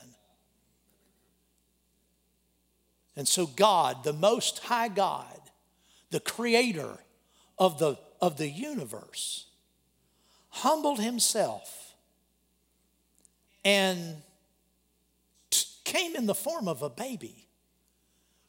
And 3.15 3.27
so, 3.27 3.47
God, 3.47 4.03
the 4.03 4.13
Most 4.13 4.59
High 4.59 4.89
God, 4.89 5.39
the 6.11 6.19
Creator 6.19 6.97
of 7.57 7.79
the, 7.79 7.97
of 8.21 8.37
the 8.37 8.49
universe, 8.49 9.47
humbled 10.49 10.99
Himself 10.99 11.95
and 13.65 14.17
came 15.87 16.17
in 16.17 16.25
the 16.25 16.35
form 16.35 16.67
of 16.67 16.81
a 16.81 16.89
baby, 16.89 17.47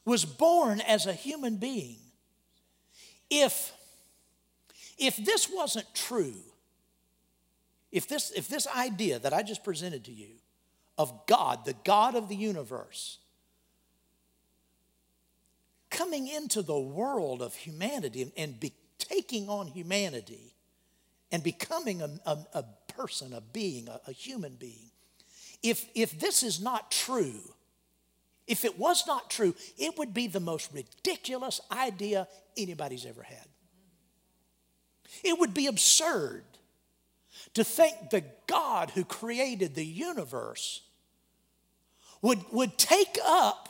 was 0.03 0.25
born 0.25 0.81
as 0.81 1.05
a 1.05 1.13
human 1.13 1.55
being. 1.55 1.95
If, 3.29 3.71
if 4.97 5.15
this 5.15 5.49
wasn't 5.49 5.87
true, 5.95 6.35
if 7.93 8.09
this, 8.09 8.31
if 8.31 8.49
this 8.49 8.67
idea 8.67 9.19
that 9.19 9.33
I 9.33 9.41
just 9.41 9.63
presented 9.63 10.03
to 10.05 10.11
you 10.11 10.27
of 10.97 11.25
God, 11.27 11.63
the 11.63 11.75
God 11.85 12.13
of 12.15 12.27
the 12.27 12.35
universe, 12.35 13.19
coming 15.89 16.27
into 16.27 16.61
the 16.61 16.77
world 16.77 17.41
of 17.41 17.55
humanity 17.55 18.29
and, 18.35 18.59
be, 18.59 18.73
taking 18.97 19.47
on 19.47 19.67
humanity 19.67 20.53
and 21.31 21.41
becoming 21.41 22.01
a, 22.01 22.09
a, 22.25 22.37
a 22.53 22.65
person, 22.89 23.33
a 23.33 23.39
being, 23.39 23.87
a, 23.87 24.01
a 24.07 24.11
human 24.11 24.55
being. 24.55 24.88
If, 25.61 25.85
if 25.93 26.19
this 26.19 26.43
is 26.43 26.61
not 26.61 26.91
true, 26.91 27.41
if 28.47 28.65
it 28.65 28.79
was 28.79 29.05
not 29.05 29.29
true, 29.29 29.53
it 29.77 29.97
would 29.97 30.13
be 30.13 30.27
the 30.27 30.39
most 30.39 30.73
ridiculous 30.73 31.61
idea 31.71 32.27
anybody's 32.57 33.05
ever 33.05 33.23
had. 33.23 33.45
It 35.23 35.37
would 35.37 35.53
be 35.53 35.67
absurd 35.67 36.43
to 37.53 37.63
think 37.63 38.09
the 38.09 38.23
God 38.47 38.91
who 38.91 39.03
created 39.03 39.75
the 39.75 39.85
universe 39.85 40.81
would, 42.21 42.39
would 42.51 42.77
take 42.77 43.17
up 43.23 43.69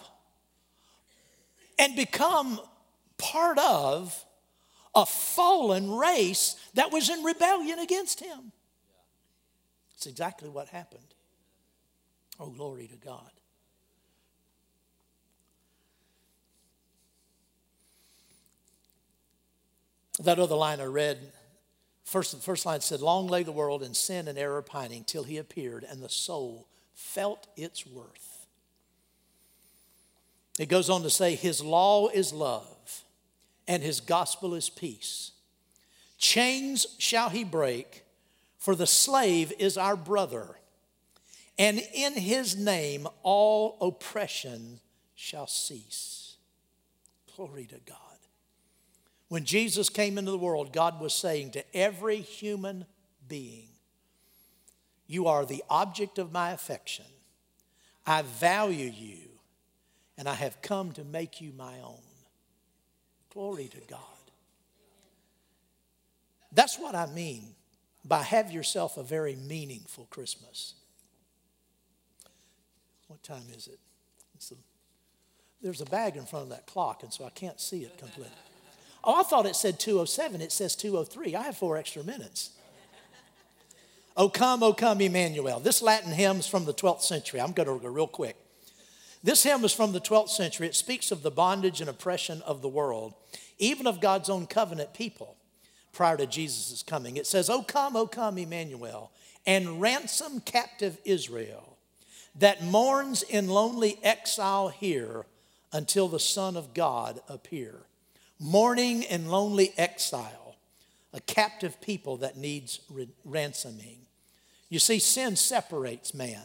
and 1.78 1.96
become 1.96 2.60
part 3.18 3.58
of 3.58 4.26
a 4.96 5.06
fallen 5.06 5.92
race 5.92 6.56
that 6.74 6.92
was 6.92 7.10
in 7.10 7.24
rebellion 7.24 7.80
against 7.80 8.20
him. 8.20 8.52
It's 9.96 10.08
exactly 10.08 10.50
what 10.50 10.70
happened. 10.70 11.09
Oh, 12.40 12.50
glory 12.50 12.88
to 12.88 12.96
God. 12.96 13.32
That 20.22 20.40
other 20.40 20.56
line 20.56 20.82
I 20.82 20.86
read, 20.86 21.18
first, 22.04 22.32
the 22.32 22.38
first 22.42 22.66
line 22.66 22.82
said, 22.82 23.02
Long 23.02 23.28
lay 23.28 23.44
the 23.44 23.52
world 23.52 23.84
in 23.84 23.94
sin 23.94 24.28
and 24.28 24.38
error 24.38 24.62
pining 24.62 25.04
till 25.04 25.24
he 25.24 25.38
appeared, 25.38 25.86
and 25.90 26.02
the 26.02 26.10
soul 26.10 26.68
felt 26.94 27.48
its 27.56 27.86
worth. 27.88 28.40
It 30.60 30.68
goes 30.68 30.90
on 30.90 31.04
to 31.04 31.10
say, 31.10 31.36
His 31.36 31.64
law 31.64 32.10
is 32.10 32.34
love, 32.34 33.06
and 33.66 33.82
His 33.82 34.02
gospel 34.02 34.54
is 34.54 34.70
peace. 34.70 35.32
Chains 36.18 36.86
shall 36.98 37.30
He 37.30 37.46
break, 37.46 38.04
for 38.58 38.76
the 38.76 38.86
slave 38.86 39.54
is 39.58 39.78
our 39.78 39.96
brother, 39.96 40.59
and 41.60 41.84
in 41.94 42.14
His 42.14 42.56
name 42.56 43.06
all 43.22 43.78
oppression 43.82 44.80
shall 45.14 45.46
cease. 45.46 46.38
Glory 47.36 47.66
to 47.66 47.80
God. 47.86 47.98
When 49.28 49.44
Jesus 49.44 49.90
came 49.90 50.18
into 50.18 50.32
the 50.32 50.38
world, 50.38 50.74
God 50.74 51.00
was 51.00 51.14
saying 51.14 51.52
to 51.52 51.76
every 51.76 52.18
human 52.22 52.86
being, 53.28 53.68
You 55.06 55.28
are 55.28 55.46
the 55.46 55.64
object 55.70 56.18
of 56.18 56.32
my 56.32 56.52
affection. 56.52 57.06
I 58.08 58.24
value 58.24 58.92
you 58.92 59.30
and 60.18 60.28
I 60.28 60.34
have 60.34 60.62
come 60.62 60.94
to 60.94 61.04
make 61.04 61.42
you 61.42 61.52
my 61.56 61.76
own. 61.82 62.02
Glory 63.32 63.68
to 63.68 63.82
God. 63.88 64.00
That's 66.52 66.80
what 66.80 66.96
I 66.96 67.06
mean 67.06 67.56
by 68.04 68.24
have 68.24 68.50
yourself 68.52 68.98
a 68.98 69.04
very 69.04 69.36
meaningful 69.36 70.08
Christmas. 70.10 70.74
What 73.10 73.24
time 73.24 73.42
is 73.58 73.68
it? 73.68 73.80
A, 74.52 74.56
there's 75.64 75.82
a 75.82 75.86
bag 75.86 76.16
in 76.16 76.26
front 76.26 76.44
of 76.44 76.50
that 76.52 76.68
clock, 76.68 77.02
and 77.02 77.12
so 77.12 77.26
I 77.26 77.32
can't 77.32 77.60
see 77.60 77.82
it 77.82 77.98
completely. 77.98 78.32
Oh, 79.04 79.20
I 79.20 79.24
thought 79.24 79.48
it 79.48 79.56
said 79.56 79.80
207. 79.80 80.42
It 80.42 80.52
says 80.52 80.76
203. 80.76 81.36
I 81.36 81.42
have 81.42 81.58
four 81.58 81.76
extra 81.76 82.04
minutes. 82.04 82.52
O 84.16 84.30
come, 84.30 84.62
O 84.62 84.74
come, 84.74 85.02
Emmanuel. 85.02 85.60
This 85.60 85.82
Latin 85.82 86.12
hymn 86.12 86.38
is 86.38 86.48
from 86.48 86.66
the 86.66 86.74
12th 86.74 87.02
century. 87.02 87.42
I'm 87.42 87.52
going 87.52 87.68
to 87.68 87.82
go 87.82 87.90
real 87.90 88.06
quick. 88.06 88.36
This 89.24 89.42
hymn 89.42 89.66
is 89.66 89.74
from 89.74 89.92
the 89.92 90.02
12th 90.02 90.30
century. 90.30 90.68
It 90.68 90.76
speaks 90.76 91.12
of 91.12 91.24
the 91.24 91.32
bondage 91.32 91.82
and 91.82 91.90
oppression 91.90 92.44
of 92.44 92.62
the 92.62 92.70
world, 92.70 93.16
even 93.58 93.88
of 93.88 94.02
God's 94.02 94.30
own 94.30 94.46
covenant 94.46 94.94
people 94.94 95.36
prior 95.94 96.16
to 96.16 96.28
Jesus' 96.28 96.84
coming. 96.84 97.18
It 97.18 97.26
says, 97.26 97.50
O 97.50 97.64
come, 97.64 97.96
O 97.96 98.06
come, 98.06 98.38
Emmanuel, 98.38 99.12
and 99.48 99.82
ransom 99.82 100.42
captive 100.42 101.00
Israel 101.06 101.69
that 102.40 102.64
mourns 102.64 103.22
in 103.22 103.48
lonely 103.48 104.00
exile 104.04 104.70
here 104.70 105.26
until 105.72 106.08
the 106.08 106.20
Son 106.20 106.58
of 106.58 106.74
God 106.74 107.22
appear. 107.30 107.76
Mourning 108.40 109.04
in 109.04 109.28
lonely 109.28 109.74
exile, 109.78 110.56
a 111.14 111.20
captive 111.20 111.80
people 111.82 112.18
that 112.18 112.38
needs 112.38 112.80
ransoming. 113.26 113.98
You 114.70 114.80
see, 114.80 115.00
sin 115.00 115.36
separates 115.36 116.14
man. 116.14 116.44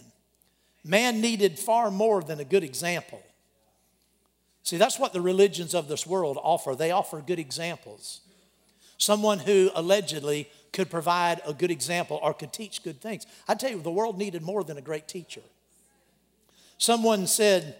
Man 0.84 1.20
needed 1.20 1.58
far 1.58 1.90
more 1.90 2.22
than 2.22 2.40
a 2.40 2.44
good 2.44 2.64
example. 2.64 3.22
See, 4.64 4.76
that's 4.76 4.98
what 4.98 5.12
the 5.12 5.20
religions 5.20 5.74
of 5.74 5.88
this 5.88 6.06
world 6.06 6.38
offer. 6.42 6.74
They 6.74 6.90
offer 6.90 7.20
good 7.20 7.38
examples. 7.38 8.22
Someone 8.96 9.38
who 9.38 9.70
allegedly 9.74 10.48
could 10.72 10.90
provide 10.90 11.40
a 11.46 11.52
good 11.52 11.70
example 11.70 12.18
or 12.22 12.34
could 12.34 12.52
teach 12.52 12.82
good 12.82 13.00
things. 13.00 13.26
I 13.46 13.54
tell 13.54 13.70
you, 13.70 13.80
the 13.80 13.90
world 13.90 14.18
needed 14.18 14.42
more 14.42 14.64
than 14.64 14.78
a 14.78 14.82
great 14.82 15.06
teacher. 15.06 15.42
Someone 16.78 17.26
said, 17.26 17.76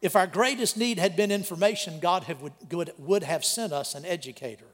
if 0.00 0.14
our 0.14 0.26
greatest 0.26 0.76
need 0.76 0.98
had 0.98 1.16
been 1.16 1.32
information, 1.32 1.98
God 2.00 2.24
have, 2.24 2.40
would, 2.42 2.92
would 2.98 3.22
have 3.22 3.44
sent 3.44 3.72
us 3.72 3.94
an 3.94 4.04
educator. 4.04 4.66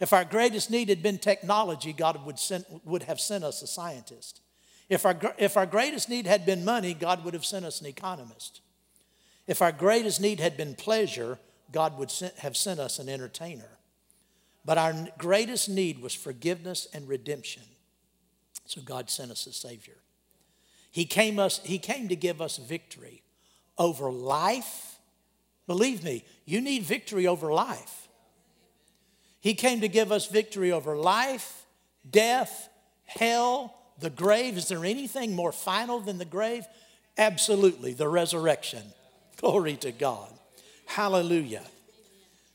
If 0.00 0.12
our 0.12 0.24
greatest 0.24 0.70
need 0.70 0.88
had 0.88 1.02
been 1.02 1.18
technology, 1.18 1.92
God 1.92 2.24
would, 2.26 2.38
send, 2.38 2.64
would 2.84 3.04
have 3.04 3.20
sent 3.20 3.44
us 3.44 3.62
a 3.62 3.66
scientist. 3.66 4.40
If 4.88 5.06
our, 5.06 5.16
if 5.38 5.56
our 5.56 5.66
greatest 5.66 6.08
need 6.08 6.26
had 6.26 6.44
been 6.44 6.64
money, 6.64 6.92
God 6.92 7.24
would 7.24 7.34
have 7.34 7.44
sent 7.44 7.64
us 7.64 7.80
an 7.80 7.86
economist. 7.86 8.60
If 9.46 9.62
our 9.62 9.72
greatest 9.72 10.20
need 10.20 10.40
had 10.40 10.56
been 10.56 10.74
pleasure, 10.74 11.38
God 11.70 11.98
would 11.98 12.12
have 12.38 12.56
sent 12.56 12.80
us 12.80 12.98
an 12.98 13.08
entertainer. 13.08 13.78
But 14.64 14.78
our 14.78 15.08
greatest 15.18 15.68
need 15.68 16.00
was 16.00 16.14
forgiveness 16.14 16.86
and 16.92 17.08
redemption. 17.08 17.62
So 18.64 18.80
God 18.80 19.10
sent 19.10 19.30
us 19.30 19.46
a 19.46 19.52
Savior. 19.52 20.01
He 20.92 21.06
came, 21.06 21.38
us, 21.38 21.60
he 21.64 21.78
came 21.78 22.08
to 22.08 22.16
give 22.16 22.40
us 22.40 22.58
victory 22.58 23.22
over 23.78 24.12
life. 24.12 24.98
Believe 25.66 26.04
me, 26.04 26.24
you 26.44 26.60
need 26.60 26.82
victory 26.82 27.26
over 27.26 27.52
life. 27.52 28.08
He 29.40 29.54
came 29.54 29.80
to 29.80 29.88
give 29.88 30.12
us 30.12 30.26
victory 30.26 30.70
over 30.70 30.96
life, 30.96 31.64
death, 32.08 32.68
hell, 33.06 33.74
the 33.98 34.10
grave, 34.10 34.56
is 34.56 34.68
there 34.68 34.84
anything 34.84 35.34
more 35.34 35.50
final 35.50 35.98
than 35.98 36.18
the 36.18 36.24
grave? 36.24 36.64
Absolutely, 37.16 37.94
the 37.94 38.08
resurrection. 38.08 38.82
Glory 39.38 39.76
to 39.76 39.92
God. 39.92 40.28
Hallelujah. 40.86 41.64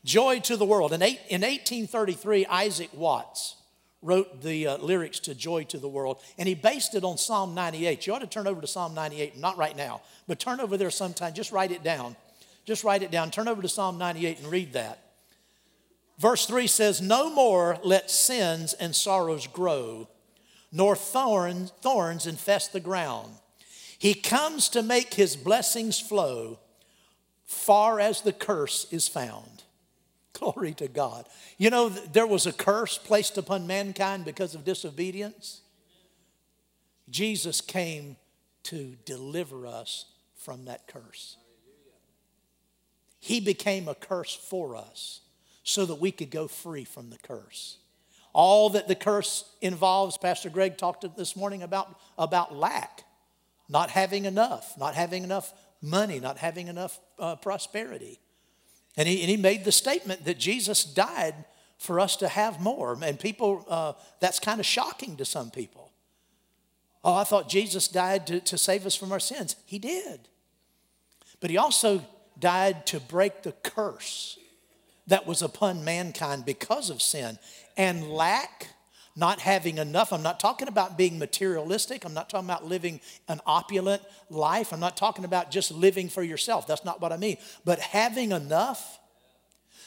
Joy 0.04 0.40
to 0.40 0.56
the 0.56 0.64
world. 0.64 0.92
In, 0.92 1.02
eight, 1.02 1.20
in 1.28 1.40
1833, 1.40 2.46
Isaac 2.46 2.90
Watts 2.94 3.56
wrote 4.02 4.42
the 4.42 4.66
uh, 4.66 4.76
lyrics 4.78 5.18
to 5.20 5.34
Joy 5.34 5.64
to 5.64 5.78
the 5.78 5.88
World, 5.88 6.20
and 6.38 6.48
he 6.48 6.54
based 6.54 6.94
it 6.94 7.04
on 7.04 7.18
Psalm 7.18 7.54
98. 7.54 8.06
You 8.06 8.14
ought 8.14 8.20
to 8.20 8.26
turn 8.26 8.46
over 8.46 8.60
to 8.60 8.66
Psalm 8.66 8.94
98, 8.94 9.36
not 9.36 9.56
right 9.56 9.76
now, 9.76 10.02
but 10.26 10.38
turn 10.38 10.60
over 10.60 10.76
there 10.76 10.90
sometime. 10.90 11.34
Just 11.34 11.52
write 11.52 11.72
it 11.72 11.82
down. 11.82 12.16
Just 12.64 12.84
write 12.84 13.02
it 13.02 13.10
down. 13.10 13.30
Turn 13.30 13.48
over 13.48 13.62
to 13.62 13.68
Psalm 13.68 13.98
98 13.98 14.38
and 14.38 14.46
read 14.48 14.72
that. 14.74 15.00
Verse 16.18 16.46
3 16.46 16.66
says, 16.66 17.00
No 17.00 17.32
more 17.32 17.78
let 17.82 18.10
sins 18.10 18.74
and 18.74 18.94
sorrows 18.94 19.46
grow 19.46 20.08
nor 20.70 20.94
thorns, 20.94 21.72
thorns 21.80 22.26
infest 22.26 22.72
the 22.72 22.80
ground. 22.80 23.32
He 23.98 24.14
comes 24.14 24.68
to 24.70 24.82
make 24.82 25.14
his 25.14 25.36
blessings 25.36 25.98
flow 25.98 26.58
far 27.44 28.00
as 28.00 28.20
the 28.20 28.32
curse 28.32 28.86
is 28.90 29.08
found. 29.08 29.57
Glory 30.38 30.74
to 30.74 30.88
God. 30.88 31.26
You 31.56 31.70
know, 31.70 31.88
there 31.88 32.26
was 32.26 32.46
a 32.46 32.52
curse 32.52 32.98
placed 32.98 33.38
upon 33.38 33.66
mankind 33.66 34.24
because 34.24 34.54
of 34.54 34.64
disobedience. 34.64 35.62
Jesus 37.10 37.60
came 37.60 38.16
to 38.64 38.96
deliver 39.04 39.66
us 39.66 40.04
from 40.36 40.66
that 40.66 40.86
curse. 40.86 41.36
He 43.18 43.40
became 43.40 43.88
a 43.88 43.94
curse 43.94 44.34
for 44.34 44.76
us 44.76 45.20
so 45.64 45.84
that 45.86 45.96
we 45.96 46.12
could 46.12 46.30
go 46.30 46.46
free 46.48 46.84
from 46.84 47.10
the 47.10 47.18
curse. 47.18 47.78
All 48.32 48.70
that 48.70 48.88
the 48.88 48.94
curse 48.94 49.44
involves, 49.60 50.16
Pastor 50.16 50.50
Greg 50.50 50.76
talked 50.76 51.04
this 51.16 51.34
morning 51.34 51.62
about, 51.62 51.98
about 52.16 52.54
lack, 52.54 53.04
not 53.68 53.90
having 53.90 54.24
enough, 54.24 54.74
not 54.78 54.94
having 54.94 55.24
enough 55.24 55.52
money, 55.82 56.20
not 56.20 56.38
having 56.38 56.68
enough 56.68 57.00
uh, 57.18 57.36
prosperity. 57.36 58.20
And 58.98 59.06
he, 59.06 59.20
and 59.20 59.30
he 59.30 59.36
made 59.36 59.64
the 59.64 59.72
statement 59.72 60.24
that 60.24 60.38
Jesus 60.38 60.84
died 60.84 61.36
for 61.78 62.00
us 62.00 62.16
to 62.16 62.26
have 62.26 62.60
more. 62.60 62.98
And 63.00 63.18
people, 63.18 63.64
uh, 63.68 63.92
that's 64.18 64.40
kind 64.40 64.58
of 64.58 64.66
shocking 64.66 65.16
to 65.16 65.24
some 65.24 65.52
people. 65.52 65.92
Oh, 67.04 67.14
I 67.14 67.22
thought 67.22 67.48
Jesus 67.48 67.86
died 67.86 68.26
to, 68.26 68.40
to 68.40 68.58
save 68.58 68.84
us 68.84 68.96
from 68.96 69.12
our 69.12 69.20
sins. 69.20 69.54
He 69.64 69.78
did. 69.78 70.28
But 71.38 71.50
he 71.50 71.56
also 71.56 72.04
died 72.40 72.86
to 72.86 72.98
break 72.98 73.44
the 73.44 73.52
curse 73.52 74.36
that 75.06 75.28
was 75.28 75.42
upon 75.42 75.84
mankind 75.84 76.44
because 76.44 76.90
of 76.90 77.00
sin 77.00 77.38
and 77.76 78.10
lack 78.10 78.66
not 79.18 79.40
having 79.40 79.78
enough. 79.78 80.12
I'm 80.12 80.22
not 80.22 80.38
talking 80.38 80.68
about 80.68 80.96
being 80.96 81.18
materialistic. 81.18 82.04
I'm 82.04 82.14
not 82.14 82.30
talking 82.30 82.46
about 82.46 82.64
living 82.64 83.00
an 83.26 83.40
opulent 83.46 84.02
life. 84.30 84.72
I'm 84.72 84.80
not 84.80 84.96
talking 84.96 85.24
about 85.24 85.50
just 85.50 85.72
living 85.72 86.08
for 86.08 86.22
yourself. 86.22 86.68
That's 86.68 86.84
not 86.84 87.00
what 87.00 87.12
I 87.12 87.16
mean. 87.16 87.36
But 87.64 87.80
having 87.80 88.30
enough 88.30 89.00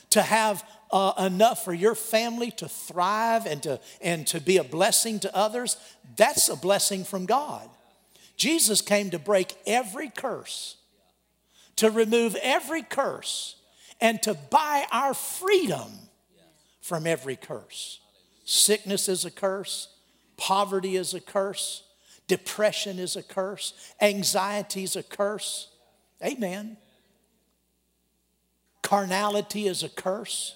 to 0.09 0.21
have 0.21 0.63
uh, 0.91 1.13
enough 1.17 1.63
for 1.63 1.73
your 1.73 1.95
family 1.95 2.51
to 2.51 2.67
thrive 2.67 3.45
and 3.45 3.63
to, 3.63 3.79
and 4.01 4.27
to 4.27 4.41
be 4.41 4.57
a 4.57 4.63
blessing 4.63 5.19
to 5.21 5.33
others, 5.35 5.77
that's 6.17 6.49
a 6.49 6.57
blessing 6.57 7.05
from 7.05 7.25
God. 7.25 7.69
Jesus 8.35 8.81
came 8.81 9.11
to 9.11 9.19
break 9.19 9.55
every 9.65 10.09
curse, 10.09 10.75
to 11.77 11.89
remove 11.89 12.35
every 12.41 12.81
curse, 12.81 13.55
and 14.01 14.21
to 14.23 14.33
buy 14.33 14.85
our 14.91 15.13
freedom 15.13 15.89
from 16.81 17.07
every 17.07 17.37
curse. 17.37 18.00
Sickness 18.43 19.07
is 19.07 19.25
a 19.25 19.31
curse, 19.31 19.87
poverty 20.37 20.95
is 20.95 21.13
a 21.13 21.21
curse, 21.21 21.83
depression 22.27 22.99
is 22.99 23.15
a 23.15 23.23
curse, 23.23 23.73
anxiety 24.01 24.83
is 24.83 24.95
a 24.95 25.03
curse. 25.03 25.67
Amen. 26.23 26.77
Carnality 28.81 29.67
is 29.67 29.83
a 29.83 29.89
curse. 29.89 30.55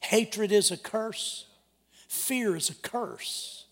Hatred 0.00 0.52
is 0.52 0.70
a 0.70 0.76
curse. 0.76 1.46
Fear 2.08 2.56
is 2.56 2.70
a 2.70 2.74
curse. 2.74 3.66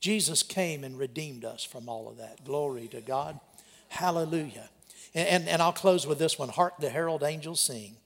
Jesus 0.00 0.42
came 0.42 0.84
and 0.84 0.98
redeemed 0.98 1.44
us 1.44 1.64
from 1.64 1.88
all 1.88 2.08
of 2.08 2.18
that. 2.18 2.44
Glory 2.44 2.88
to 2.88 3.00
God. 3.00 3.40
Hallelujah. 3.88 4.68
And, 5.14 5.28
and, 5.28 5.48
and 5.48 5.62
I'll 5.62 5.72
close 5.72 6.06
with 6.06 6.18
this 6.18 6.38
one 6.38 6.48
Hark 6.48 6.74
the 6.78 6.90
Herald 6.90 7.22
Angels 7.22 7.60
Sing. 7.60 7.96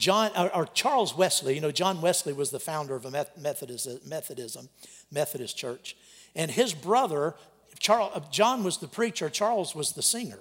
John, 0.00 0.30
or, 0.34 0.56
or, 0.56 0.66
Charles 0.66 1.14
Wesley, 1.14 1.54
you 1.54 1.60
know, 1.60 1.70
John 1.70 2.00
Wesley 2.00 2.32
was 2.32 2.50
the 2.50 2.58
founder 2.58 2.96
of 2.96 3.04
a 3.04 3.10
Methodism, 3.36 4.00
Methodism, 4.06 4.70
Methodist 5.12 5.58
church. 5.58 5.94
And 6.34 6.50
his 6.50 6.72
brother, 6.72 7.34
Charles, 7.78 8.12
uh, 8.14 8.20
John 8.32 8.64
was 8.64 8.78
the 8.78 8.88
preacher, 8.88 9.28
Charles 9.28 9.74
was 9.74 9.92
the 9.92 10.00
singer. 10.00 10.38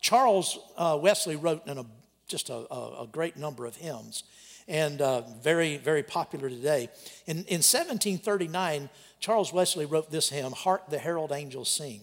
Charles 0.00 0.58
uh, 0.76 0.98
Wesley 1.00 1.36
wrote 1.36 1.64
in 1.68 1.78
a, 1.78 1.86
just 2.26 2.50
a, 2.50 2.66
a, 2.74 3.04
a, 3.04 3.08
great 3.10 3.36
number 3.36 3.66
of 3.66 3.76
hymns 3.76 4.24
and 4.66 5.00
uh, 5.00 5.22
very, 5.44 5.76
very 5.76 6.02
popular 6.02 6.50
today. 6.50 6.88
In, 7.26 7.36
in 7.46 7.62
1739, 7.62 8.90
Charles 9.20 9.52
Wesley 9.52 9.86
wrote 9.86 10.10
this 10.10 10.28
hymn, 10.28 10.50
Hark 10.50 10.90
the 10.90 10.98
Herald 10.98 11.30
Angels 11.30 11.70
Sing. 11.70 12.00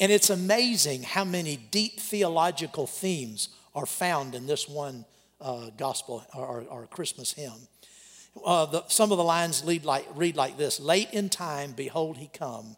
And 0.00 0.10
it's 0.10 0.30
amazing 0.30 1.04
how 1.04 1.24
many 1.24 1.56
deep 1.70 2.00
theological 2.00 2.88
themes 2.88 3.50
are 3.72 3.86
found 3.86 4.34
in 4.34 4.46
this 4.48 4.68
one 4.68 5.04
uh, 5.40 5.70
gospel 5.76 6.24
or, 6.34 6.64
or, 6.68 6.86
Christmas 6.86 7.32
hymn. 7.32 7.68
Uh, 8.44 8.66
the, 8.66 8.84
some 8.88 9.12
of 9.12 9.18
the 9.18 9.24
lines 9.24 9.62
read 9.64 9.84
like, 9.84 10.06
read 10.14 10.36
like 10.36 10.56
this 10.56 10.80
Late 10.80 11.10
in 11.12 11.28
time, 11.28 11.72
behold, 11.72 12.16
he 12.16 12.28
come, 12.28 12.76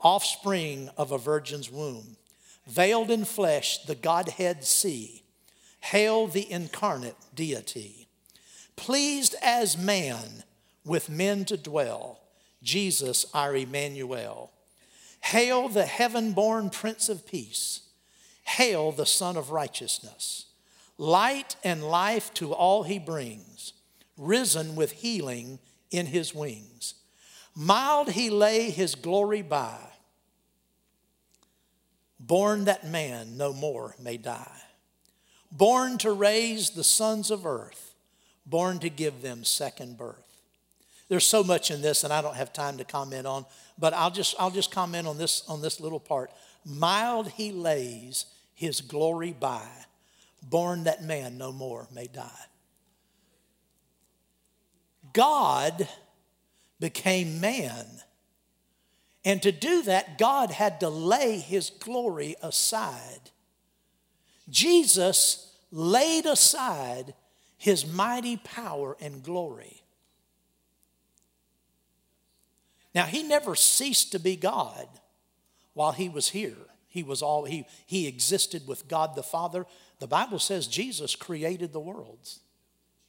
offspring 0.00 0.88
of 0.96 1.12
a 1.12 1.18
virgin's 1.18 1.70
womb, 1.70 2.16
veiled 2.66 3.10
in 3.10 3.24
flesh, 3.24 3.84
the 3.84 3.94
Godhead 3.94 4.64
see. 4.64 5.22
Hail 5.80 6.28
the 6.28 6.50
incarnate 6.50 7.16
deity. 7.34 8.06
Pleased 8.76 9.34
as 9.42 9.76
man 9.76 10.44
with 10.84 11.10
men 11.10 11.44
to 11.46 11.56
dwell, 11.56 12.20
Jesus 12.62 13.26
our 13.34 13.56
Emmanuel. 13.56 14.52
Hail 15.22 15.68
the 15.68 15.84
heaven 15.84 16.32
born 16.32 16.70
Prince 16.70 17.08
of 17.08 17.26
Peace. 17.26 17.80
Hail 18.44 18.92
the 18.92 19.06
Son 19.06 19.36
of 19.36 19.50
Righteousness 19.50 20.46
light 20.98 21.56
and 21.64 21.82
life 21.82 22.32
to 22.34 22.52
all 22.52 22.82
he 22.82 22.98
brings, 22.98 23.72
risen 24.16 24.76
with 24.76 24.92
healing 24.92 25.58
in 25.90 26.06
his 26.06 26.34
wings. 26.34 26.94
Mild 27.54 28.10
he 28.10 28.30
lay 28.30 28.70
his 28.70 28.94
glory 28.94 29.42
by, 29.42 29.78
born 32.18 32.64
that 32.64 32.86
man 32.86 33.36
no 33.36 33.52
more 33.52 33.94
may 34.00 34.16
die, 34.16 34.62
born 35.50 35.98
to 35.98 36.12
raise 36.12 36.70
the 36.70 36.84
sons 36.84 37.30
of 37.30 37.44
earth, 37.44 37.94
born 38.46 38.78
to 38.78 38.88
give 38.88 39.22
them 39.22 39.44
second 39.44 39.98
birth. 39.98 40.16
There's 41.08 41.26
so 41.26 41.44
much 41.44 41.70
in 41.70 41.82
this, 41.82 42.04
and 42.04 42.12
I 42.12 42.22
don't 42.22 42.36
have 42.36 42.54
time 42.54 42.78
to 42.78 42.84
comment 42.84 43.26
on, 43.26 43.44
but 43.78 43.92
I'll 43.92 44.10
just, 44.10 44.34
I'll 44.38 44.50
just 44.50 44.70
comment 44.70 45.06
on 45.06 45.18
this, 45.18 45.42
on 45.46 45.60
this 45.60 45.78
little 45.78 46.00
part. 46.00 46.30
Mild 46.64 47.28
he 47.28 47.52
lays 47.52 48.24
his 48.54 48.80
glory 48.80 49.32
by 49.38 49.68
born 50.42 50.84
that 50.84 51.02
man 51.02 51.38
no 51.38 51.52
more 51.52 51.88
may 51.92 52.06
die. 52.06 52.30
God 55.12 55.88
became 56.80 57.40
man. 57.40 57.86
And 59.24 59.40
to 59.42 59.52
do 59.52 59.82
that, 59.82 60.18
God 60.18 60.50
had 60.50 60.80
to 60.80 60.88
lay 60.88 61.38
his 61.38 61.70
glory 61.70 62.34
aside. 62.42 63.30
Jesus 64.50 65.54
laid 65.70 66.26
aside 66.26 67.14
his 67.56 67.86
mighty 67.86 68.36
power 68.36 68.96
and 69.00 69.22
glory. 69.22 69.82
Now, 72.94 73.04
he 73.04 73.22
never 73.22 73.54
ceased 73.54 74.12
to 74.12 74.18
be 74.18 74.36
God 74.36 74.86
while 75.72 75.92
he 75.92 76.08
was 76.08 76.30
here. 76.30 76.56
He 76.88 77.02
was 77.02 77.22
all 77.22 77.46
he 77.46 77.66
he 77.86 78.06
existed 78.06 78.66
with 78.66 78.86
God 78.86 79.14
the 79.14 79.22
Father. 79.22 79.64
The 80.02 80.08
Bible 80.08 80.40
says 80.40 80.66
Jesus 80.66 81.14
created 81.14 81.72
the 81.72 81.78
worlds. 81.78 82.40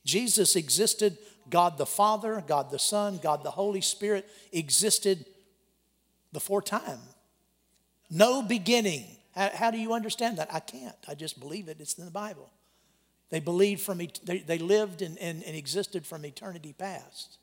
Jesus 0.05 0.55
existed, 0.55 1.17
God 1.49 1.79
the 1.79 1.87
Father, 1.87 2.43
God 2.45 2.69
the 2.69 2.77
Son, 2.77 3.17
God 3.17 3.43
the 3.43 3.49
Holy 3.49 3.81
Spirit 3.81 4.29
existed 4.51 5.25
before 6.31 6.61
time. 6.61 6.99
No 8.11 8.43
beginning. 8.43 9.05
How, 9.33 9.49
how 9.49 9.71
do 9.71 9.79
you 9.79 9.93
understand 9.93 10.37
that? 10.37 10.53
I 10.53 10.59
can't. 10.59 10.95
I 11.07 11.15
just 11.15 11.39
believe 11.39 11.67
it. 11.67 11.77
It's 11.79 11.95
in 11.95 12.05
the 12.05 12.11
Bible. 12.11 12.51
They 13.31 13.39
believed 13.39 13.81
from, 13.81 13.97
they, 13.97 14.43
they 14.45 14.59
lived 14.59 15.01
and, 15.01 15.17
and, 15.17 15.41
and 15.41 15.55
existed 15.55 16.05
from 16.05 16.23
eternity 16.23 16.75
past. 16.77 17.39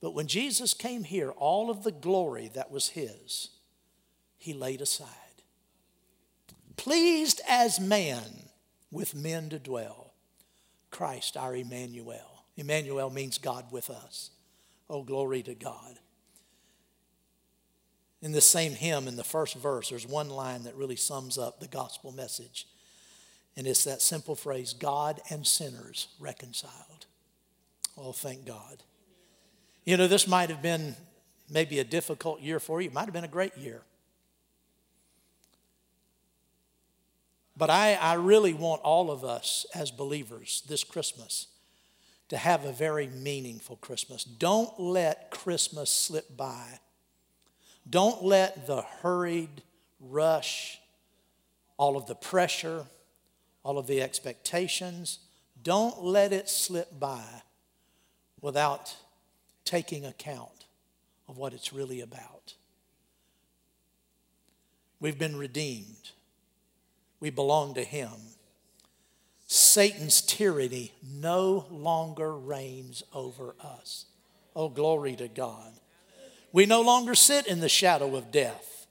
But 0.00 0.14
when 0.14 0.28
Jesus 0.28 0.72
came 0.72 1.02
here, 1.02 1.32
all 1.32 1.68
of 1.68 1.82
the 1.82 1.90
glory 1.90 2.48
that 2.54 2.70
was 2.70 2.90
his, 2.90 3.48
he 4.38 4.54
laid 4.54 4.80
aside. 4.82 5.08
Pleased 6.80 7.42
as 7.46 7.78
man 7.78 8.48
with 8.90 9.14
men 9.14 9.50
to 9.50 9.58
dwell, 9.58 10.14
Christ 10.90 11.36
our 11.36 11.54
Emmanuel. 11.54 12.46
Emmanuel 12.56 13.10
means 13.10 13.36
God 13.36 13.70
with 13.70 13.90
us. 13.90 14.30
Oh, 14.88 15.02
glory 15.02 15.42
to 15.42 15.54
God. 15.54 15.98
In 18.22 18.32
the 18.32 18.40
same 18.40 18.72
hymn, 18.72 19.08
in 19.08 19.16
the 19.16 19.22
first 19.22 19.56
verse, 19.56 19.90
there's 19.90 20.08
one 20.08 20.30
line 20.30 20.62
that 20.62 20.74
really 20.74 20.96
sums 20.96 21.36
up 21.36 21.60
the 21.60 21.68
gospel 21.68 22.12
message. 22.12 22.66
And 23.58 23.66
it's 23.66 23.84
that 23.84 24.00
simple 24.00 24.34
phrase 24.34 24.72
God 24.72 25.20
and 25.28 25.46
sinners 25.46 26.08
reconciled. 26.18 27.04
Oh, 27.98 28.12
thank 28.12 28.46
God. 28.46 28.82
You 29.84 29.98
know, 29.98 30.08
this 30.08 30.26
might 30.26 30.48
have 30.48 30.62
been 30.62 30.96
maybe 31.50 31.78
a 31.78 31.84
difficult 31.84 32.40
year 32.40 32.58
for 32.58 32.80
you, 32.80 32.88
it 32.88 32.94
might 32.94 33.04
have 33.04 33.12
been 33.12 33.24
a 33.24 33.28
great 33.28 33.58
year. 33.58 33.82
But 37.60 37.68
I, 37.68 37.92
I 37.92 38.14
really 38.14 38.54
want 38.54 38.80
all 38.80 39.10
of 39.10 39.22
us 39.22 39.66
as 39.74 39.90
believers 39.90 40.62
this 40.66 40.82
Christmas 40.82 41.48
to 42.30 42.38
have 42.38 42.64
a 42.64 42.72
very 42.72 43.06
meaningful 43.08 43.76
Christmas. 43.76 44.24
Don't 44.24 44.80
let 44.80 45.30
Christmas 45.30 45.90
slip 45.90 46.34
by. 46.38 46.78
Don't 47.88 48.24
let 48.24 48.66
the 48.66 48.80
hurried 48.80 49.62
rush, 50.00 50.80
all 51.76 51.98
of 51.98 52.06
the 52.06 52.14
pressure, 52.14 52.86
all 53.62 53.76
of 53.76 53.86
the 53.86 54.00
expectations, 54.00 55.18
don't 55.62 56.02
let 56.02 56.32
it 56.32 56.48
slip 56.48 56.98
by 56.98 57.42
without 58.40 58.96
taking 59.66 60.06
account 60.06 60.64
of 61.28 61.36
what 61.36 61.52
it's 61.52 61.74
really 61.74 62.00
about. 62.00 62.54
We've 64.98 65.18
been 65.18 65.36
redeemed. 65.36 66.12
We 67.20 67.30
belong 67.30 67.74
to 67.74 67.84
Him. 67.84 68.10
Satan's 69.46 70.22
tyranny 70.22 70.92
no 71.02 71.66
longer 71.70 72.36
reigns 72.36 73.02
over 73.12 73.54
us. 73.60 74.06
Oh, 74.56 74.68
glory 74.68 75.16
to 75.16 75.28
God. 75.28 75.72
We 76.52 76.66
no 76.66 76.80
longer 76.80 77.14
sit 77.14 77.46
in 77.46 77.60
the 77.60 77.68
shadow 77.68 78.16
of 78.16 78.32
death. 78.32 78.86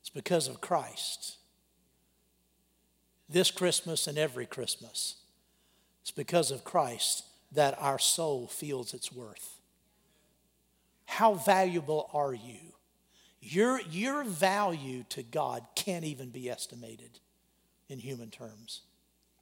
It's 0.00 0.10
because 0.10 0.48
of 0.48 0.60
Christ. 0.60 1.36
This 3.28 3.50
Christmas 3.50 4.06
and 4.06 4.18
every 4.18 4.46
Christmas, 4.46 5.16
it's 6.02 6.10
because 6.10 6.50
of 6.50 6.64
Christ 6.64 7.24
that 7.50 7.76
our 7.80 7.98
soul 7.98 8.46
feels 8.46 8.92
its 8.94 9.10
worth. 9.12 9.58
How 11.06 11.34
valuable 11.34 12.10
are 12.12 12.34
you? 12.34 12.71
Your, 13.42 13.80
your 13.90 14.22
value 14.22 15.04
to 15.10 15.22
God 15.24 15.66
can't 15.74 16.04
even 16.04 16.30
be 16.30 16.48
estimated 16.48 17.18
in 17.88 17.98
human 17.98 18.30
terms. 18.30 18.82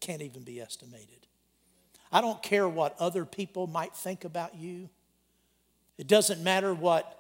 Can't 0.00 0.22
even 0.22 0.42
be 0.42 0.58
estimated. 0.58 1.26
I 2.10 2.22
don't 2.22 2.42
care 2.42 2.66
what 2.66 2.96
other 2.98 3.26
people 3.26 3.66
might 3.66 3.94
think 3.94 4.24
about 4.24 4.56
you. 4.56 4.88
It 5.98 6.06
doesn't 6.06 6.42
matter 6.42 6.72
what 6.72 7.14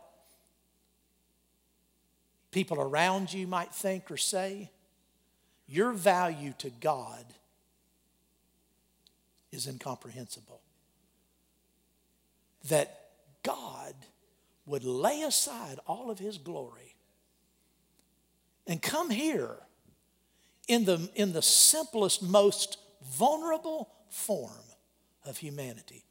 people 2.50 2.80
around 2.80 3.30
you 3.32 3.46
might 3.46 3.74
think 3.74 4.10
or 4.10 4.16
say. 4.16 4.70
Your 5.68 5.92
value 5.92 6.54
to 6.58 6.70
God 6.70 7.26
is 9.52 9.66
incomprehensible. 9.66 10.62
That 12.68 13.10
God 13.42 13.94
would 14.70 14.84
lay 14.84 15.22
aside 15.22 15.80
all 15.86 16.10
of 16.10 16.20
his 16.20 16.38
glory 16.38 16.94
and 18.68 18.80
come 18.80 19.10
here 19.10 19.56
in 20.68 20.84
the, 20.84 21.10
in 21.16 21.32
the 21.32 21.42
simplest, 21.42 22.22
most 22.22 22.78
vulnerable 23.02 23.90
form 24.08 24.52
of 25.24 25.38
humanity 25.38 26.04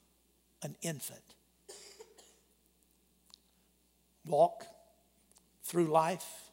an 0.62 0.76
infant. 0.82 1.22
Walk 4.26 4.66
through 5.64 5.86
life, 5.86 6.50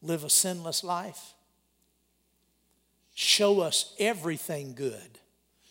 live 0.00 0.24
a 0.24 0.30
sinless 0.30 0.82
life, 0.82 1.34
show 3.14 3.60
us 3.60 3.94
everything 3.98 4.74
good, 4.74 5.18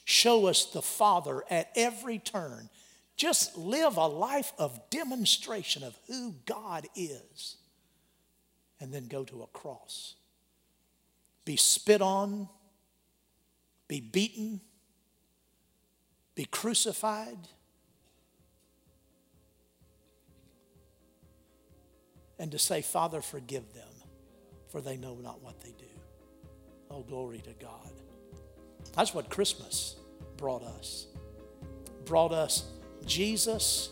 show 0.05 0.45
us 0.45 0.65
the 0.65 0.83
Father 0.83 1.43
at 1.49 1.71
every 1.75 2.19
turn. 2.19 2.69
Just 3.15 3.57
live 3.57 3.97
a 3.97 4.07
life 4.07 4.53
of 4.57 4.89
demonstration 4.89 5.83
of 5.83 5.97
who 6.07 6.35
God 6.45 6.87
is, 6.95 7.57
and 8.79 8.93
then 8.93 9.07
go 9.07 9.23
to 9.25 9.43
a 9.43 9.47
cross. 9.47 10.15
Be 11.45 11.55
spit 11.55 12.01
on, 12.01 12.49
be 13.87 13.99
beaten 13.99 14.61
be 16.35 16.45
crucified, 16.45 17.37
and 22.39 22.51
to 22.51 22.59
say, 22.59 22.81
Father, 22.81 23.21
forgive 23.21 23.73
them, 23.73 23.87
for 24.69 24.81
they 24.81 24.97
know 24.97 25.15
not 25.15 25.41
what 25.43 25.59
they 25.61 25.73
do. 25.77 25.85
Oh, 26.89 27.03
glory 27.03 27.39
to 27.39 27.53
God. 27.53 27.91
That's 28.95 29.13
what 29.13 29.29
Christmas 29.29 29.95
brought 30.37 30.63
us. 30.63 31.07
Brought 32.05 32.31
us 32.31 32.65
Jesus. 33.05 33.89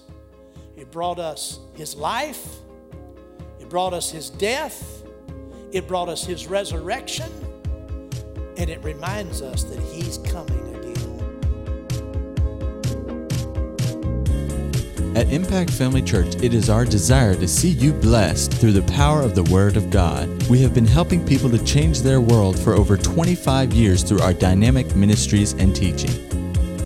It 0.75 0.91
brought 0.91 1.19
us 1.19 1.59
his 1.75 1.95
life. 1.95 2.57
It 3.59 3.69
brought 3.69 3.93
us 3.93 4.09
his 4.09 4.29
death. 4.29 5.03
It 5.71 5.87
brought 5.87 6.09
us 6.09 6.25
his 6.25 6.47
resurrection. 6.47 7.29
And 8.57 8.69
it 8.69 8.83
reminds 8.83 9.41
us 9.41 9.63
that 9.65 9.79
he's 9.79 10.17
coming 10.17 10.75
again. 10.75 10.81
At 15.13 15.31
Impact 15.33 15.69
Family 15.71 16.01
Church, 16.01 16.35
it 16.41 16.53
is 16.53 16.69
our 16.69 16.85
desire 16.85 17.35
to 17.35 17.47
see 17.47 17.69
you 17.69 17.91
blessed 17.91 18.53
through 18.53 18.71
the 18.71 18.93
power 18.93 19.21
of 19.21 19.35
the 19.35 19.43
Word 19.43 19.75
of 19.75 19.89
God. 19.89 20.29
We 20.47 20.61
have 20.61 20.73
been 20.73 20.87
helping 20.87 21.25
people 21.25 21.49
to 21.49 21.61
change 21.65 21.99
their 21.99 22.21
world 22.21 22.57
for 22.57 22.73
over 22.73 22.95
25 22.95 23.73
years 23.73 24.03
through 24.03 24.21
our 24.21 24.33
dynamic 24.33 24.95
ministries 24.95 25.51
and 25.51 25.75
teaching. 25.75 26.30